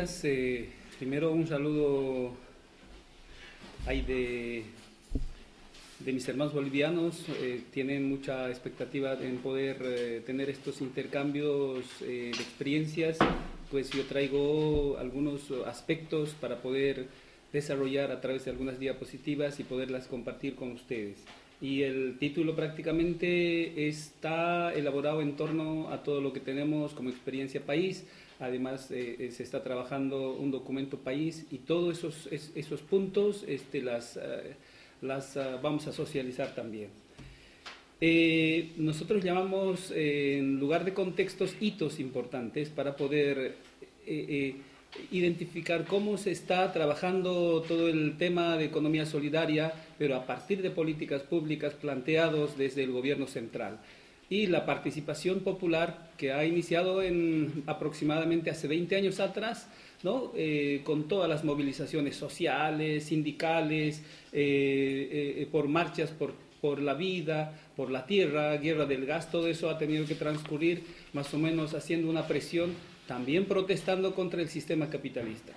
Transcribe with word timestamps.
Gracias. 0.00 0.24
Eh, 0.24 0.66
primero 0.98 1.30
un 1.30 1.46
saludo 1.46 2.32
ahí 3.86 4.00
de, 4.00 4.62
de 5.98 6.12
mis 6.14 6.26
hermanos 6.26 6.54
bolivianos. 6.54 7.26
Eh, 7.28 7.60
tienen 7.70 8.08
mucha 8.08 8.48
expectativa 8.48 9.12
en 9.20 9.36
poder 9.38 9.76
eh, 9.82 10.22
tener 10.24 10.48
estos 10.48 10.80
intercambios 10.80 11.84
de 12.00 12.30
experiencias. 12.30 13.18
Pues 13.70 13.90
yo 13.90 14.04
traigo 14.04 14.96
algunos 14.98 15.50
aspectos 15.66 16.30
para 16.30 16.62
poder 16.62 17.08
desarrollar 17.52 18.10
a 18.10 18.22
través 18.22 18.46
de 18.46 18.52
algunas 18.52 18.80
diapositivas 18.80 19.60
y 19.60 19.64
poderlas 19.64 20.06
compartir 20.06 20.54
con 20.54 20.70
ustedes 20.70 21.18
y 21.60 21.82
el 21.82 22.16
título 22.18 22.56
prácticamente 22.56 23.86
está 23.86 24.72
elaborado 24.72 25.20
en 25.20 25.36
torno 25.36 25.90
a 25.90 26.02
todo 26.02 26.20
lo 26.22 26.32
que 26.32 26.40
tenemos 26.40 26.94
como 26.94 27.10
experiencia 27.10 27.60
país. 27.60 28.06
Además, 28.40 28.90
eh, 28.90 29.16
eh, 29.18 29.30
se 29.32 29.42
está 29.42 29.62
trabajando 29.62 30.32
un 30.32 30.50
documento 30.50 30.96
país 30.96 31.46
y 31.50 31.58
todos 31.58 31.98
esos, 31.98 32.26
esos 32.54 32.80
puntos 32.80 33.44
este, 33.46 33.82
las, 33.82 34.16
eh, 34.16 34.54
las 35.02 35.38
vamos 35.62 35.86
a 35.86 35.92
socializar 35.92 36.54
también. 36.54 36.88
nosotros 38.78 39.22
llamamos, 39.22 39.92
en 39.94 40.58
lugar 40.58 40.86
de 40.86 40.94
contextos, 40.94 41.54
hitos 41.60 42.00
importantes 42.00 42.70
para 42.70 42.96
poder 42.96 43.56
identificar 45.10 45.84
cómo 45.84 46.16
se 46.16 46.30
está 46.30 46.72
trabajando 46.72 47.62
todo 47.68 47.88
el 47.88 48.16
tema 48.16 48.56
de 48.56 48.64
economía 48.64 49.04
solidaria, 49.04 49.72
pero 49.98 50.16
a 50.16 50.24
partir 50.26 50.62
de 50.62 50.70
políticas 50.70 51.22
públicas 51.22 51.74
planteados 51.74 52.56
desde 52.56 52.84
el 52.84 52.90
gobierno 52.90 53.26
central. 53.26 53.80
Y 54.30 54.46
la 54.46 54.64
participación 54.64 55.40
popular 55.40 56.12
que 56.16 56.32
ha 56.32 56.44
iniciado 56.44 57.02
en 57.02 57.64
aproximadamente 57.66 58.48
hace 58.48 58.68
20 58.68 58.94
años 58.94 59.18
atrás, 59.18 59.68
¿no? 60.04 60.32
Eh, 60.36 60.82
con 60.84 61.08
todas 61.08 61.28
las 61.28 61.44
movilizaciones 61.44 62.16
sociales, 62.16 63.04
sindicales, 63.04 64.02
eh, 64.32 65.36
eh, 65.36 65.48
por 65.50 65.66
marchas 65.66 66.10
por, 66.10 66.32
por 66.60 66.80
la 66.80 66.94
vida, 66.94 67.58
por 67.76 67.90
la 67.90 68.06
tierra, 68.06 68.56
guerra 68.56 68.86
del 68.86 69.04
gas, 69.04 69.32
todo 69.32 69.48
eso 69.48 69.68
ha 69.68 69.78
tenido 69.78 70.06
que 70.06 70.14
transcurrir 70.14 70.84
más 71.12 71.34
o 71.34 71.38
menos 71.38 71.74
haciendo 71.74 72.08
una 72.08 72.28
presión 72.28 72.70
también 73.08 73.46
protestando 73.46 74.14
contra 74.14 74.40
el 74.40 74.48
sistema 74.48 74.88
capitalista. 74.88 75.52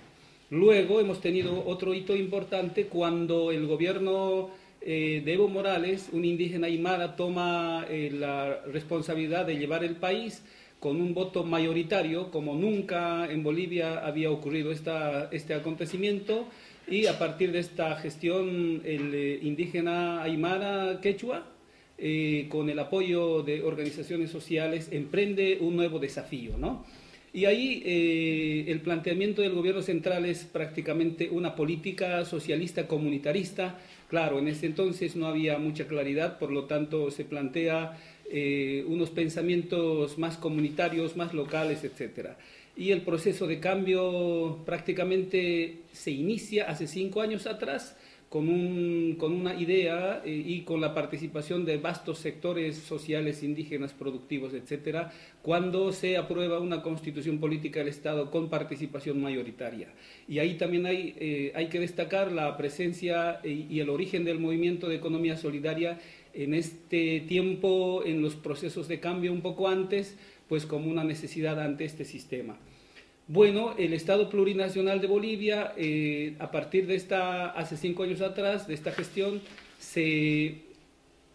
Luego 0.50 1.00
hemos 1.00 1.20
tenido 1.20 1.64
otro 1.66 1.94
hito 1.94 2.16
importante 2.16 2.86
cuando 2.86 3.50
el 3.50 3.66
gobierno 3.66 4.50
eh, 4.86 5.22
de 5.24 5.32
Evo 5.32 5.48
Morales, 5.48 6.10
un 6.12 6.26
indígena 6.26 6.66
aymara, 6.66 7.16
toma 7.16 7.86
eh, 7.88 8.10
la 8.12 8.60
responsabilidad 8.66 9.46
de 9.46 9.56
llevar 9.56 9.82
el 9.82 9.96
país 9.96 10.42
con 10.78 11.00
un 11.00 11.14
voto 11.14 11.42
mayoritario, 11.42 12.30
como 12.30 12.54
nunca 12.54 13.26
en 13.32 13.42
Bolivia 13.42 14.04
había 14.06 14.30
ocurrido 14.30 14.70
este 14.70 15.54
acontecimiento, 15.54 16.46
y 16.86 17.06
a 17.06 17.18
partir 17.18 17.50
de 17.52 17.60
esta 17.60 17.96
gestión 17.96 18.82
el 18.84 19.14
eh, 19.14 19.38
indígena 19.40 20.22
aymara 20.22 21.00
quechua, 21.00 21.46
con 22.50 22.68
el 22.68 22.78
apoyo 22.78 23.42
de 23.42 23.62
organizaciones 23.62 24.30
sociales, 24.30 24.88
emprende 24.90 25.58
un 25.60 25.76
nuevo 25.76 25.98
desafío, 25.98 26.58
¿no? 26.58 26.84
Y 27.34 27.46
ahí 27.46 27.82
eh, 27.84 28.64
el 28.68 28.80
planteamiento 28.80 29.42
del 29.42 29.54
gobierno 29.54 29.82
central 29.82 30.24
es 30.24 30.44
prácticamente 30.44 31.28
una 31.28 31.56
política 31.56 32.24
socialista 32.24 32.86
comunitarista. 32.86 33.76
Claro, 34.08 34.38
en 34.38 34.46
ese 34.46 34.66
entonces 34.66 35.16
no 35.16 35.26
había 35.26 35.58
mucha 35.58 35.88
claridad, 35.88 36.38
por 36.38 36.52
lo 36.52 36.66
tanto 36.66 37.10
se 37.10 37.24
plantea 37.24 37.98
eh, 38.30 38.84
unos 38.86 39.10
pensamientos 39.10 40.16
más 40.16 40.36
comunitarios, 40.36 41.16
más 41.16 41.34
locales, 41.34 41.82
etc. 41.82 42.34
Y 42.76 42.92
el 42.92 43.02
proceso 43.02 43.48
de 43.48 43.58
cambio 43.58 44.60
prácticamente 44.64 45.78
se 45.90 46.12
inicia 46.12 46.70
hace 46.70 46.86
cinco 46.86 47.20
años 47.20 47.48
atrás 47.48 47.96
con, 48.34 48.48
un, 48.48 49.14
con 49.16 49.32
una 49.32 49.54
idea 49.54 50.20
eh, 50.24 50.42
y 50.44 50.62
con 50.62 50.80
la 50.80 50.92
participación 50.92 51.64
de 51.64 51.76
vastos 51.76 52.18
sectores 52.18 52.74
sociales, 52.74 53.44
indígenas, 53.44 53.92
productivos, 53.92 54.54
etcétera, 54.54 55.12
cuando 55.40 55.92
se 55.92 56.16
aprueba 56.16 56.58
una 56.58 56.82
constitución 56.82 57.38
política 57.38 57.78
del 57.78 57.90
Estado 57.90 58.32
con 58.32 58.50
participación 58.50 59.22
mayoritaria. 59.22 59.86
Y 60.26 60.40
ahí 60.40 60.54
también 60.54 60.84
hay, 60.84 61.14
eh, 61.16 61.52
hay 61.54 61.68
que 61.68 61.78
destacar 61.78 62.32
la 62.32 62.56
presencia 62.56 63.38
y, 63.44 63.72
y 63.72 63.78
el 63.78 63.88
origen 63.88 64.24
del 64.24 64.40
movimiento 64.40 64.88
de 64.88 64.96
economía 64.96 65.36
solidaria 65.36 66.00
en 66.32 66.54
este 66.54 67.20
tiempo, 67.28 68.02
en 68.04 68.20
los 68.20 68.34
procesos 68.34 68.88
de 68.88 68.98
cambio 68.98 69.32
un 69.32 69.42
poco 69.42 69.68
antes, 69.68 70.18
pues 70.48 70.66
como 70.66 70.90
una 70.90 71.04
necesidad 71.04 71.60
ante 71.60 71.84
este 71.84 72.04
sistema. 72.04 72.58
Bueno, 73.26 73.74
el 73.78 73.94
Estado 73.94 74.28
plurinacional 74.28 75.00
de 75.00 75.06
Bolivia, 75.06 75.72
eh, 75.78 76.36
a 76.38 76.50
partir 76.50 76.86
de 76.86 76.94
esta, 76.94 77.46
hace 77.46 77.78
cinco 77.78 78.02
años 78.02 78.20
atrás, 78.20 78.66
de 78.66 78.74
esta 78.74 78.92
gestión, 78.92 79.40
se 79.78 80.56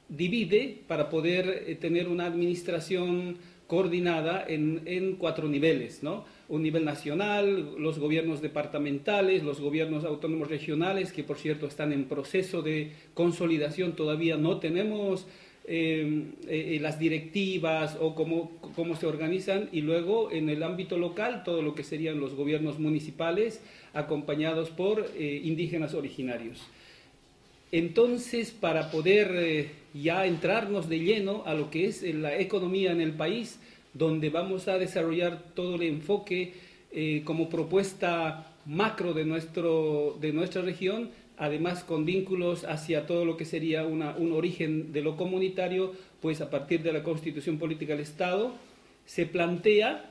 divide 0.08 0.82
para 0.88 1.10
poder 1.10 1.64
eh, 1.66 1.76
tener 1.76 2.08
una 2.08 2.28
administración 2.28 3.38
coordinada 3.66 4.46
en, 4.48 5.16
cuatro 5.18 5.48
niveles, 5.48 6.04
¿no? 6.04 6.26
Un 6.48 6.62
nivel 6.62 6.86
nacional, 6.86 7.76
los 7.78 7.98
gobiernos 7.98 8.42
departamentales, 8.42 9.44
los 9.44 9.60
gobiernos 9.60 10.06
autónomos 10.06 10.48
regionales, 10.48 11.12
que 11.12 11.24
por 11.24 11.38
cierto 11.38 11.68
están 11.68 11.92
en 11.92 12.06
proceso 12.06 12.62
de 12.62 12.92
consolidación, 13.16 13.96
todavía 13.96 14.38
no 14.38 14.60
tenemos 14.60 15.28
Em, 15.28 15.49
eh, 15.72 16.24
eh, 16.48 16.80
las 16.82 16.98
directivas 16.98 17.96
o 18.02 18.16
cómo, 18.16 18.58
cómo 18.76 18.96
se 18.96 19.06
organizan 19.06 19.70
y 19.72 19.82
luego 19.82 20.32
en 20.32 20.50
el 20.50 20.64
ámbito 20.64 20.98
local 20.98 21.44
todo 21.44 21.62
lo 21.62 21.76
que 21.76 21.84
serían 21.84 22.20
los 22.20 22.34
gobiernos 22.34 22.80
municipales 22.80 23.62
acompañados 23.94 24.72
por 24.72 25.12
eh, 25.16 25.42
indígenas 25.44 25.94
originarios. 25.94 26.60
Entonces, 27.72 28.50
para 28.50 28.90
poder 28.90 29.70
ya 29.94 30.26
entrarnos 30.26 30.90
de 30.90 31.02
lleno 31.02 31.44
a 31.46 31.54
lo 31.54 31.70
que 31.70 31.86
es 31.86 32.02
la 32.16 32.36
economía 32.40 32.92
en 32.92 33.02
el 33.02 33.12
país, 33.12 33.60
donde 33.94 34.32
vamos 34.32 34.68
a 34.68 34.80
desarrollar 34.80 35.54
todo 35.54 35.76
el 35.76 35.84
enfoque 35.84 36.54
como 37.26 37.48
propuesta 37.48 38.56
macro 38.66 39.14
de, 39.14 39.24
nuestro, 39.24 40.18
de 40.20 40.34
nuestra 40.34 40.64
región, 40.64 41.12
además 41.40 41.86
con 41.86 42.06
vínculos 42.06 42.66
hacia 42.66 43.08
todo 43.08 43.24
lo 43.26 43.38
que 43.38 43.46
sería 43.46 43.86
un 43.86 44.32
origen 44.34 44.92
de 44.92 45.02
lo 45.02 45.16
comunitario, 45.16 45.94
pues 46.22 46.42
a 46.42 46.50
partir 46.50 46.84
de 46.84 46.92
la 46.92 47.02
Constitución 47.02 47.58
Política 47.58 47.94
del 47.94 48.04
Estado 48.04 48.54
se 49.06 49.26
plantea 49.26 50.06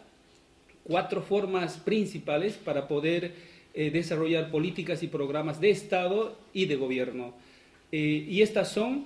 cuatro 0.85 1.21
formas 1.21 1.77
principales 1.77 2.55
para 2.55 2.89
poder 2.89 3.35
eh, 3.75 3.91
desarrollar 3.91 4.51
políticas 4.51 5.03
y 5.03 5.09
programas 5.09 5.61
de 5.61 5.69
Estado 5.71 6.35
y 6.55 6.65
de 6.65 6.77
gobierno. 6.77 7.35
Eh, 7.93 8.27
y 8.27 8.41
estas 8.41 8.73
son 8.73 9.05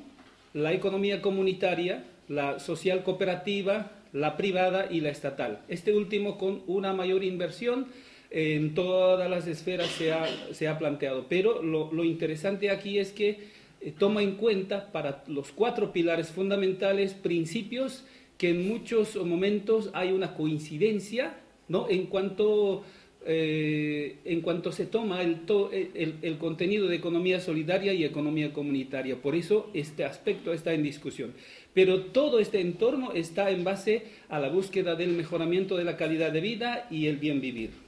la 0.54 0.72
economía 0.72 1.20
comunitaria, 1.20 2.04
la 2.28 2.60
social 2.60 3.02
cooperativa, 3.02 3.90
la 4.12 4.36
privada 4.36 4.86
y 4.90 5.00
la 5.00 5.10
estatal. 5.10 5.62
Este 5.68 5.92
último 5.92 6.38
con 6.38 6.62
una 6.68 6.92
mayor 6.92 7.24
inversión 7.24 7.88
en 8.32 8.74
todas 8.74 9.28
las 9.28 9.46
esferas 9.46 9.88
se 9.90 10.68
ha, 10.68 10.78
planteado. 10.78 11.26
Pero 11.28 11.62
lo, 11.62 12.04
interesante 12.04 12.70
aquí 12.70 12.98
es 12.98 13.12
que 13.12 13.38
eh, 13.80 13.92
toma 13.96 14.22
en 14.22 14.36
cuenta 14.36 14.90
para 14.90 15.22
los 15.26 15.52
cuatro 15.52 15.92
pilares 15.92 16.30
fundamentales 16.30 17.12
principios 17.12 18.04
que 18.38 18.50
en 18.50 18.66
muchos 18.66 19.16
momentos 19.16 19.90
hay 19.92 20.12
una 20.12 20.34
coincidencia 20.34 21.34
¿no? 21.68 21.90
en, 21.90 22.06
cuanto, 22.06 22.84
eh, 23.26 24.16
en 24.24 24.40
cuanto 24.40 24.72
se 24.72 24.86
toma 24.86 25.20
el, 25.20 26.38
contenido 26.38 26.88
de 26.88 26.96
economía 26.96 27.38
solidaria 27.38 27.92
y 27.92 28.02
economía 28.02 28.54
comunitaria. 28.54 29.16
Por 29.16 29.34
eso 29.34 29.68
este 29.74 30.06
aspecto 30.06 30.54
está 30.54 30.72
en 30.72 30.82
discusión. 30.82 31.34
Pero 31.74 32.06
todo 32.06 32.38
este 32.38 32.60
entorno 32.60 33.12
está 33.12 33.50
en 33.50 33.62
base 33.62 34.04
a 34.30 34.40
la 34.40 34.48
búsqueda 34.48 34.94
del 34.94 35.12
mejoramiento 35.12 35.76
de 35.76 35.84
la 35.84 35.98
calidad 35.98 36.32
de 36.32 36.40
vida 36.40 36.86
y 36.90 37.08
el 37.08 37.18
bien 37.18 37.42
vivir. 37.42 37.81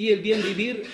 Y 0.00 0.12
el 0.12 0.20
bien 0.20 0.42
vivir 0.42 0.84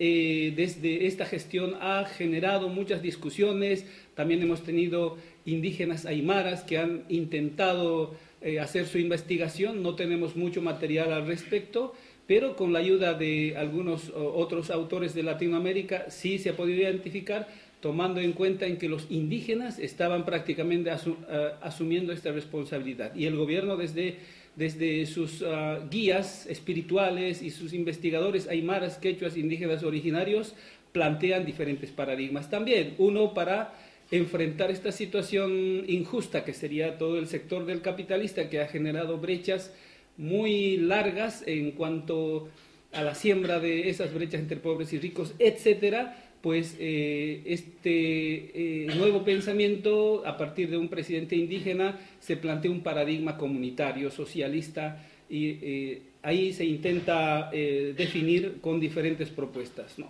eh, 0.00 0.52
desde 0.56 1.06
esta 1.06 1.24
gestión 1.24 1.76
ha 1.80 2.04
generado 2.06 2.68
muchas 2.68 3.02
discusiones. 3.02 3.86
También 4.16 4.42
hemos 4.42 4.64
tenido 4.64 5.16
indígenas 5.44 6.06
aymaras 6.06 6.64
que 6.64 6.76
han 6.76 7.04
intentado 7.08 8.16
eh, 8.42 8.58
hacer 8.58 8.88
su 8.88 8.98
investigación. 8.98 9.80
No 9.84 9.94
tenemos 9.94 10.34
mucho 10.34 10.60
material 10.60 11.12
al 11.12 11.28
respecto, 11.28 11.94
pero 12.26 12.56
con 12.56 12.72
la 12.72 12.80
ayuda 12.80 13.14
de 13.14 13.54
algunos 13.56 14.10
otros 14.12 14.72
autores 14.72 15.14
de 15.14 15.22
Latinoamérica 15.22 16.10
sí 16.10 16.40
se 16.40 16.50
ha 16.50 16.56
podido 16.56 16.80
identificar 16.80 17.46
tomando 17.80 18.20
en 18.20 18.32
cuenta 18.32 18.66
en 18.66 18.76
que 18.76 18.88
los 18.88 19.06
indígenas 19.10 19.78
estaban 19.78 20.24
prácticamente 20.24 20.90
eh, 20.90 21.50
asumiendo 21.60 22.12
esta 22.12 22.32
responsabilidad 22.32 23.14
y 23.14 23.26
el 23.26 23.36
gobierno 23.36 23.76
desde 23.76 24.16
desde 24.58 25.06
sus 25.06 25.42
ah, 25.42 25.78
guías 25.88 26.46
espirituales 26.46 27.42
y 27.42 27.50
sus 27.50 27.72
investigadores 27.72 28.48
aymaras, 28.48 28.98
quechuas, 28.98 29.36
indígenas 29.36 29.84
originarios, 29.84 30.54
plantean 30.90 31.46
diferentes 31.46 31.92
paradigmas 31.92 32.50
también. 32.50 32.96
Uno 32.98 33.34
para 33.34 33.72
enfrentar 34.10 34.72
esta 34.72 34.90
situación 34.90 35.84
injusta 35.86 36.44
que 36.44 36.54
sería 36.54 36.98
todo 36.98 37.18
el 37.18 37.28
sector 37.28 37.66
del 37.66 37.82
capitalista 37.82 38.50
que 38.50 38.60
ha 38.60 38.66
generado 38.66 39.18
brechas 39.18 39.72
muy 40.16 40.76
largas 40.76 41.44
en 41.46 41.70
cuanto 41.70 42.48
a 42.92 43.02
la 43.02 43.14
siembra 43.14 43.60
de 43.60 43.88
esas 43.90 44.12
brechas 44.12 44.40
entre 44.40 44.56
pobres 44.56 44.92
y 44.92 44.98
ricos, 44.98 45.34
etcétera, 45.38 46.27
pues 46.40 46.76
eh, 46.78 47.42
este 47.46 48.84
eh, 48.84 48.86
nuevo 48.96 49.24
pensamiento 49.24 50.22
a 50.24 50.36
partir 50.36 50.70
de 50.70 50.76
un 50.76 50.88
presidente 50.88 51.34
indígena 51.34 51.98
se 52.20 52.36
plantea 52.36 52.70
un 52.70 52.82
paradigma 52.82 53.36
comunitario, 53.36 54.10
socialista, 54.10 55.04
y 55.28 55.58
eh, 55.60 56.02
ahí 56.22 56.52
se 56.52 56.64
intenta 56.64 57.50
definir 57.50 58.60
con 58.60 58.80
diferentes 58.80 59.28
propuestas. 59.28 59.98
¿no? 59.98 60.08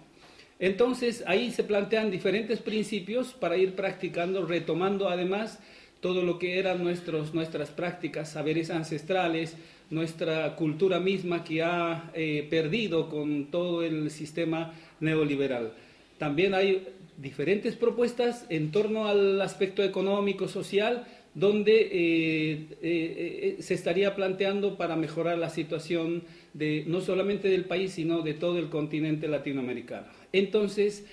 Entonces 0.59 1.25
ahí 1.27 1.51
se 1.51 1.65
plantean 1.65 2.11
diferentes 2.11 2.61
principios 2.61 3.33
para 3.33 3.57
ir 3.57 3.75
practicando, 3.75 4.47
retomando 4.47 5.09
además 5.09 5.59
todo 6.01 6.23
lo 6.23 6.39
que 6.39 6.59
eran 6.59 6.85
nuestros, 6.85 7.35
nuestras 7.35 7.71
prácticas, 7.71 8.31
saberes 8.31 8.71
ancestrales, 8.71 9.57
nuestra 9.91 10.55
cultura 10.55 11.01
misma 11.01 11.43
que 11.43 11.63
ha 11.63 12.13
perdido 12.49 13.09
con 13.09 13.47
todo 13.47 13.83
el 13.83 14.11
sistema 14.11 14.73
neoliberal. 15.01 15.73
También 16.19 16.55
hay 16.55 16.87
diferentes 17.17 17.77
propuestas 17.77 18.47
en 18.49 18.71
torno 18.71 19.07
al 19.07 19.41
aspecto 19.41 19.83
económico, 19.83 20.49
social, 20.49 21.07
donde 21.35 21.81
eh, 21.81 21.89
eh, 21.93 22.77
eh, 22.83 23.57
se 23.61 23.75
estaría 23.75 24.15
planteando 24.15 24.77
para 24.77 24.97
mejorar 24.97 25.39
la 25.39 25.51
situación 25.51 26.25
de, 26.55 26.85
no 26.87 27.01
solamente 27.01 27.49
del 27.49 27.65
país, 27.65 27.93
sino 27.93 28.23
de 28.23 28.35
todo 28.35 28.59
el 28.59 28.69
continente 28.69 29.29
latinoamericano. 29.29 30.07
Entonces, 30.33 31.07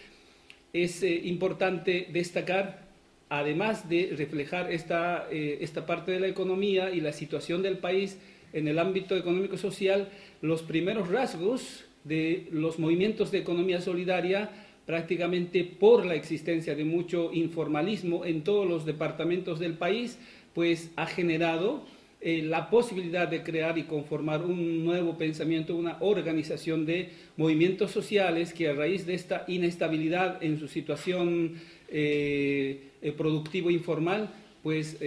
es 0.74 1.04
importante 1.04 2.08
destacar, 2.12 2.86
además 3.30 3.88
de 3.88 4.14
reflejar 4.18 4.72
esta, 4.72 5.28
esta 5.32 5.86
parte 5.86 6.12
de 6.12 6.20
la 6.20 6.28
economía 6.28 6.92
y 6.92 7.00
la 7.00 7.14
situación 7.14 7.62
del 7.62 7.78
país 7.78 8.18
en 8.52 8.68
el 8.68 8.78
ámbito 8.80 9.16
económico-social, 9.16 10.10
los 10.42 10.64
primeros 10.64 11.08
rasgos 11.10 11.86
de 12.04 12.48
los 12.52 12.78
movimientos 12.78 13.32
de 13.32 13.38
economía 13.38 13.80
solidaria 13.80 14.50
prácticamente 14.86 15.64
por 15.64 16.06
la 16.06 16.16
existencia 16.16 16.76
de 16.76 16.84
mucho 16.84 17.32
informalismo 17.34 18.26
en 18.26 18.44
todos 18.44 18.68
los 18.68 18.86
departamentos 18.86 19.60
del 19.60 19.74
país, 19.74 20.18
pues 20.54 20.92
ha 20.96 21.06
generado 21.08 21.84
eh, 22.22 22.42
la 22.42 22.70
posibilidad 22.70 23.28
de 23.28 23.44
crear 23.44 23.78
y 23.78 23.84
conformar 23.84 24.44
un 24.44 24.84
nuevo 24.84 25.18
pensamiento, 25.18 25.76
una 25.76 25.98
organización 26.00 26.86
de 26.86 27.10
movimientos 27.38 27.92
sociales 27.92 28.54
que 28.54 28.70
a 28.70 28.74
raíz 28.74 29.06
de 29.06 29.16
esta 29.16 29.44
inestabilidad 29.48 30.44
en 30.44 30.60
su 30.60 30.68
situación 30.68 31.60
eh, 31.90 32.90
eh, 33.02 33.12
productivo 33.12 33.70
informal, 33.70 34.30
pues 34.64 34.98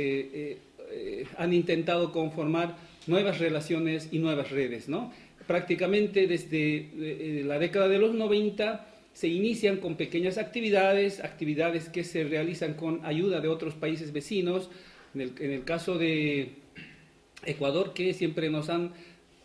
han 1.36 1.52
intentado 1.52 2.12
conformar 2.12 2.76
nuevas 3.08 3.40
relaciones 3.40 4.08
y 4.12 4.20
nuevas 4.20 4.52
redes. 4.52 4.88
¿no? 4.88 5.12
Prácticamente 5.48 6.28
desde 6.28 7.42
la 7.44 7.58
década 7.58 7.88
de 7.88 7.98
los 7.98 8.14
90 8.14 8.86
se 9.18 9.26
inician 9.26 9.78
con 9.78 9.96
pequeñas 9.96 10.38
actividades, 10.38 11.18
actividades 11.24 11.88
que 11.88 12.04
se 12.04 12.22
realizan 12.22 12.74
con 12.74 13.04
ayuda 13.04 13.40
de 13.40 13.48
otros 13.48 13.74
países 13.74 14.12
vecinos, 14.12 14.70
en 15.12 15.32
el, 15.40 15.64
caso 15.64 15.98
de 15.98 16.52
Ecuador, 17.44 17.94
que 17.94 18.14
siempre 18.14 18.48
nos 18.48 18.68
han 18.68 18.92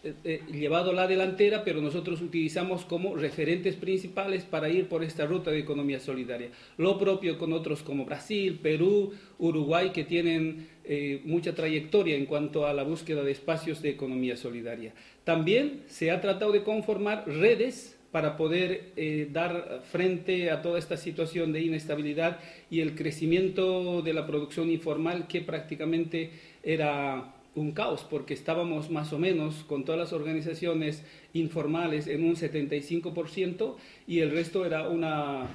eh, 0.03 0.13
eh, 0.25 0.41
llevado 0.51 0.93
la 0.93 1.07
delantera, 1.07 1.63
pero 1.63 1.81
nosotros 1.81 2.21
utilizamos 2.21 2.85
como 2.85 3.15
referentes 3.15 3.75
principales 3.75 4.43
para 4.43 4.69
ir 4.69 4.87
por 4.87 5.03
esta 5.03 5.25
ruta 5.25 5.49
de 5.49 5.57
economía 5.57 5.99
solidaria. 5.99 6.49
Lo 6.77 6.99
propio 6.99 7.39
con 7.39 7.51
otros 7.51 7.81
como 7.81 8.05
Brasil, 8.05 8.59
Perú, 8.61 9.13
Uruguay, 9.39 9.89
que 9.89 10.03
tienen 10.03 10.67
eh, 10.83 11.19
mucha 11.25 11.55
trayectoria 11.55 12.15
en 12.15 12.27
cuanto 12.27 12.67
a 12.67 12.73
la 12.73 12.83
búsqueda 12.83 13.23
de 13.23 13.31
espacios 13.31 13.81
de 13.81 13.89
economía 13.89 14.37
solidaria. 14.37 14.93
También 15.23 15.81
se 15.87 16.11
ha 16.11 16.21
tratado 16.21 16.51
de 16.51 16.61
conformar 16.61 17.23
redes 17.25 17.92
para 18.13 18.37
poder 18.37 18.91
eh, 18.95 19.27
dar 19.33 19.81
frente 19.91 20.51
a 20.51 20.61
toda 20.61 20.77
esta 20.77 20.97
situación 20.97 21.51
de 21.51 21.61
inestabilidad 21.61 22.37
y 22.69 22.81
el 22.81 22.93
crecimiento 22.93 24.03
de 24.03 24.13
la 24.13 24.27
producción 24.27 24.69
informal 24.69 25.27
que 25.27 25.41
prácticamente 25.41 26.29
era 26.61 27.33
un 27.55 27.71
caos 27.71 28.05
porque 28.07 28.35
estábamos 28.35 28.91
más 28.91 29.13
o 29.13 29.17
menos 29.17 29.63
con 29.63 29.83
todas 29.83 29.99
las 29.99 30.13
organizaciones 30.13 31.03
informales 31.33 32.05
en 32.05 32.23
un 32.23 32.35
75% 32.35 33.77
y 34.05 34.19
el 34.19 34.29
resto 34.29 34.63
era 34.63 34.89
una, 34.89 35.47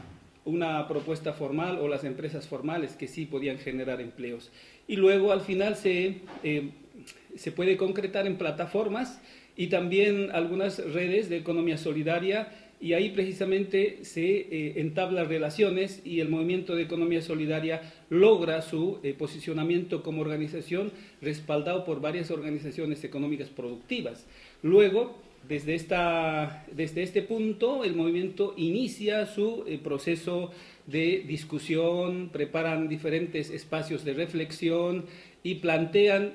una 0.44 0.88
propuesta 0.88 1.34
formal 1.34 1.78
o 1.78 1.86
las 1.86 2.02
empresas 2.02 2.48
formales 2.48 2.96
que 2.96 3.06
sí 3.06 3.24
podían 3.24 3.58
generar 3.58 4.00
empleos. 4.00 4.50
Y 4.88 4.96
luego 4.96 5.30
al 5.30 5.42
final 5.42 5.76
se, 5.76 6.22
eh, 6.42 6.70
se 7.36 7.52
puede 7.52 7.76
concretar 7.76 8.26
en 8.26 8.36
plataformas 8.36 9.20
y 9.58 9.66
también 9.66 10.30
algunas 10.32 10.78
redes 10.78 11.28
de 11.28 11.36
economía 11.36 11.76
solidaria 11.76 12.48
y 12.80 12.92
ahí 12.92 13.10
precisamente 13.10 14.04
se 14.04 14.22
eh, 14.22 14.74
entabla 14.76 15.24
relaciones 15.24 16.00
y 16.04 16.20
el 16.20 16.28
movimiento 16.28 16.76
de 16.76 16.84
economía 16.84 17.20
solidaria 17.20 17.82
logra 18.08 18.62
su 18.62 19.00
eh, 19.02 19.14
posicionamiento 19.14 20.04
como 20.04 20.22
organización 20.22 20.92
respaldado 21.20 21.84
por 21.84 22.00
varias 22.00 22.30
organizaciones 22.30 23.02
económicas 23.02 23.48
productivas. 23.48 24.26
Luego, 24.62 25.16
desde, 25.48 25.74
esta, 25.74 26.64
desde 26.70 27.02
este 27.02 27.22
punto, 27.22 27.82
el 27.82 27.96
movimiento 27.96 28.54
inicia 28.56 29.26
su 29.26 29.64
eh, 29.66 29.80
proceso 29.82 30.52
de 30.86 31.24
discusión, 31.26 32.30
preparan 32.32 32.88
diferentes 32.88 33.50
espacios 33.50 34.04
de 34.04 34.14
reflexión 34.14 35.04
y 35.42 35.56
plantean 35.56 36.34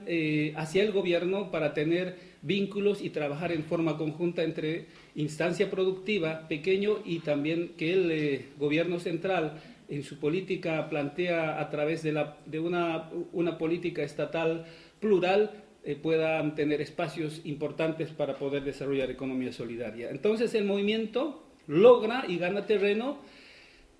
hacia 0.56 0.84
el 0.84 0.92
gobierno 0.92 1.52
para 1.52 1.74
tener 1.74 2.34
vínculos 2.44 3.02
y 3.02 3.10
trabajar 3.10 3.52
en 3.52 3.64
forma 3.64 3.98
conjunta 3.98 4.44
entre 4.44 4.86
instancia 5.16 5.72
productiva, 5.72 6.48
pequeño, 6.48 7.00
y 7.04 7.20
también 7.20 7.70
que 7.78 7.94
el 7.94 8.12
eh, 8.12 8.46
gobierno 8.60 9.00
central 9.00 9.62
en 9.90 10.04
su 10.04 10.20
política 10.20 10.90
plantea 10.90 11.60
a 11.60 11.70
través 11.70 12.04
de, 12.04 12.12
la, 12.12 12.38
de 12.46 12.60
una, 12.60 13.10
una, 13.32 13.58
política 13.58 14.04
estatal 14.04 14.66
plural 15.00 15.52
eh, 15.84 15.96
puedan 15.96 16.56
tener 16.56 16.82
espacios 16.82 17.42
importantes 17.46 18.10
para 18.10 18.36
poder 18.36 18.64
desarrollar 18.64 19.10
economía 19.10 19.52
solidaria. 19.54 20.10
Entonces 20.10 20.54
el 20.54 20.66
movimiento 20.66 21.44
logra 21.68 22.26
y 22.28 22.38
gana 22.38 22.66
terreno 22.66 23.20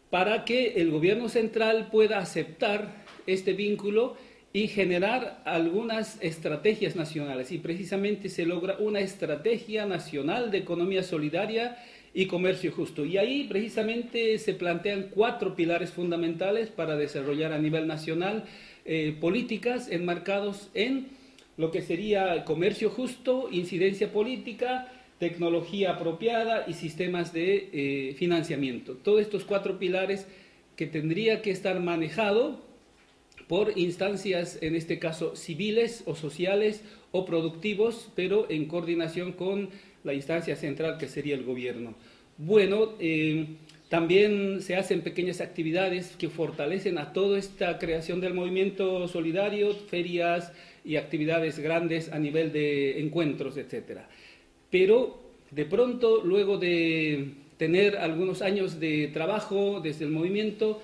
para 0.10 0.44
que 0.44 0.74
el 0.82 0.92
gobierno 0.92 1.30
central 1.30 1.90
pueda 1.92 2.20
aceptar 2.20 3.04
este 3.26 3.54
vínculo 3.54 4.16
y 4.54 4.68
generar 4.68 5.42
algunas 5.46 6.22
estrategias 6.22 6.96
nacionales. 6.96 7.52
Y 7.52 7.58
precisamente 7.58 8.30
se 8.30 8.46
logra 8.46 8.78
una 8.78 9.00
estrategia 9.00 9.88
nacional 9.88 10.52
de 10.52 10.60
economía 10.60 11.02
solidaria 11.02 11.78
y 12.14 12.28
comercio 12.28 12.72
justo. 12.72 13.04
Y 13.04 13.18
ahí 13.18 13.46
precisamente 13.46 14.38
se 14.38 14.54
plantean 14.54 15.08
cuatro 15.12 15.56
pilares 15.56 15.92
fundamentales 15.92 16.70
para 16.70 16.96
desarrollar 16.96 17.52
a 17.52 17.58
nivel 17.58 17.88
nacional 17.88 18.44
eh, 18.86 19.18
políticas 19.20 19.90
enmarcados 19.90 20.70
en 20.76 21.08
lo 21.58 21.72
que 21.72 21.82
sería 21.82 22.46
comercio 22.46 22.92
justo, 22.92 23.50
incidencia 23.52 24.12
política, 24.12 24.92
tecnología 25.18 25.94
apropiada 25.94 26.66
y 26.68 26.74
sistemas 26.74 27.34
de 27.34 27.70
eh, 27.74 28.16
financiamiento. 28.20 28.94
Todos 28.94 29.22
estos 29.22 29.46
cuatro 29.46 29.80
pilares 29.80 30.28
que 30.76 30.86
tendría 30.86 31.42
que 31.42 31.50
estar 31.50 31.80
manejado 31.80 32.73
por 33.48 33.78
instancias, 33.78 34.58
en 34.62 34.76
este 34.76 35.00
caso, 35.00 35.36
civiles 35.36 36.04
o 36.06 36.16
sociales 36.16 36.82
o 37.12 37.26
productivos, 37.26 38.10
pero 38.16 38.48
en 38.50 38.66
coordinación 38.66 39.34
con 39.34 39.70
la 40.04 40.14
instancia 40.14 40.56
central 40.56 40.98
que 40.98 41.08
sería 41.08 41.36
el 41.36 41.44
gobierno. 41.44 41.94
Bueno, 42.38 42.94
eh, 43.00 43.46
también 43.90 44.62
se 44.62 44.76
hacen 44.76 45.02
pequeñas 45.02 45.40
actividades 45.40 46.16
que 46.18 46.30
fortalecen 46.30 46.98
a 46.98 47.14
toda 47.14 47.38
esta 47.38 47.78
creación 47.78 48.22
del 48.22 48.34
movimiento 48.34 49.08
solidario, 49.08 49.74
ferias 49.74 50.52
y 50.84 50.96
actividades 50.96 51.60
grandes 51.60 52.12
a 52.12 52.18
nivel 52.18 52.52
de 52.52 53.00
encuentros, 53.00 53.56
etc. 53.58 54.00
Pero 54.72 55.22
de 55.52 55.66
pronto, 55.66 56.24
luego 56.24 56.58
de 56.58 57.34
tener 57.58 57.98
algunos 57.98 58.42
años 58.42 58.80
de 58.80 59.10
trabajo 59.10 59.80
desde 59.80 60.06
el 60.06 60.12
movimiento, 60.12 60.82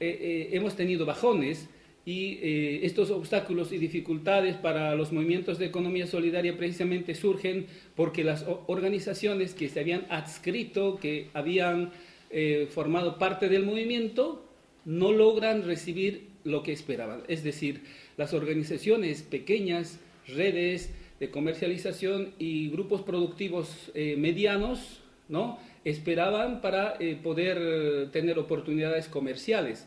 eh, 0.00 0.18
eh, 0.20 0.48
hemos 0.52 0.74
tenido 0.74 1.06
bajones 1.06 1.68
y 2.08 2.38
eh, 2.40 2.80
estos 2.84 3.10
obstáculos 3.10 3.70
y 3.70 3.76
dificultades 3.76 4.56
para 4.56 4.94
los 4.94 5.12
movimientos 5.12 5.58
de 5.58 5.66
economía 5.66 6.06
solidaria 6.06 6.56
precisamente 6.56 7.14
surgen 7.14 7.66
porque 7.94 8.24
las 8.24 8.46
organizaciones 8.66 9.52
que 9.52 9.68
se 9.68 9.80
habían 9.80 10.06
adscrito, 10.08 10.96
que 10.96 11.28
habían 11.34 11.90
eh, 12.30 12.66
formado 12.70 13.18
parte 13.18 13.50
del 13.50 13.66
movimiento, 13.66 14.42
no 14.86 15.12
logran 15.12 15.66
recibir 15.66 16.28
lo 16.44 16.62
que 16.62 16.72
esperaban. 16.72 17.24
Es 17.28 17.44
decir, 17.44 17.82
las 18.16 18.32
organizaciones 18.32 19.20
pequeñas, 19.20 20.00
redes 20.26 20.88
de 21.20 21.30
comercialización 21.30 22.32
y 22.38 22.70
grupos 22.70 23.02
productivos 23.02 23.90
eh, 23.92 24.16
medianos, 24.16 25.02
¿no? 25.28 25.58
esperaban 25.84 26.62
para 26.62 26.98
poder 27.22 28.10
tener 28.12 28.38
oportunidades 28.38 29.08
comerciales 29.08 29.86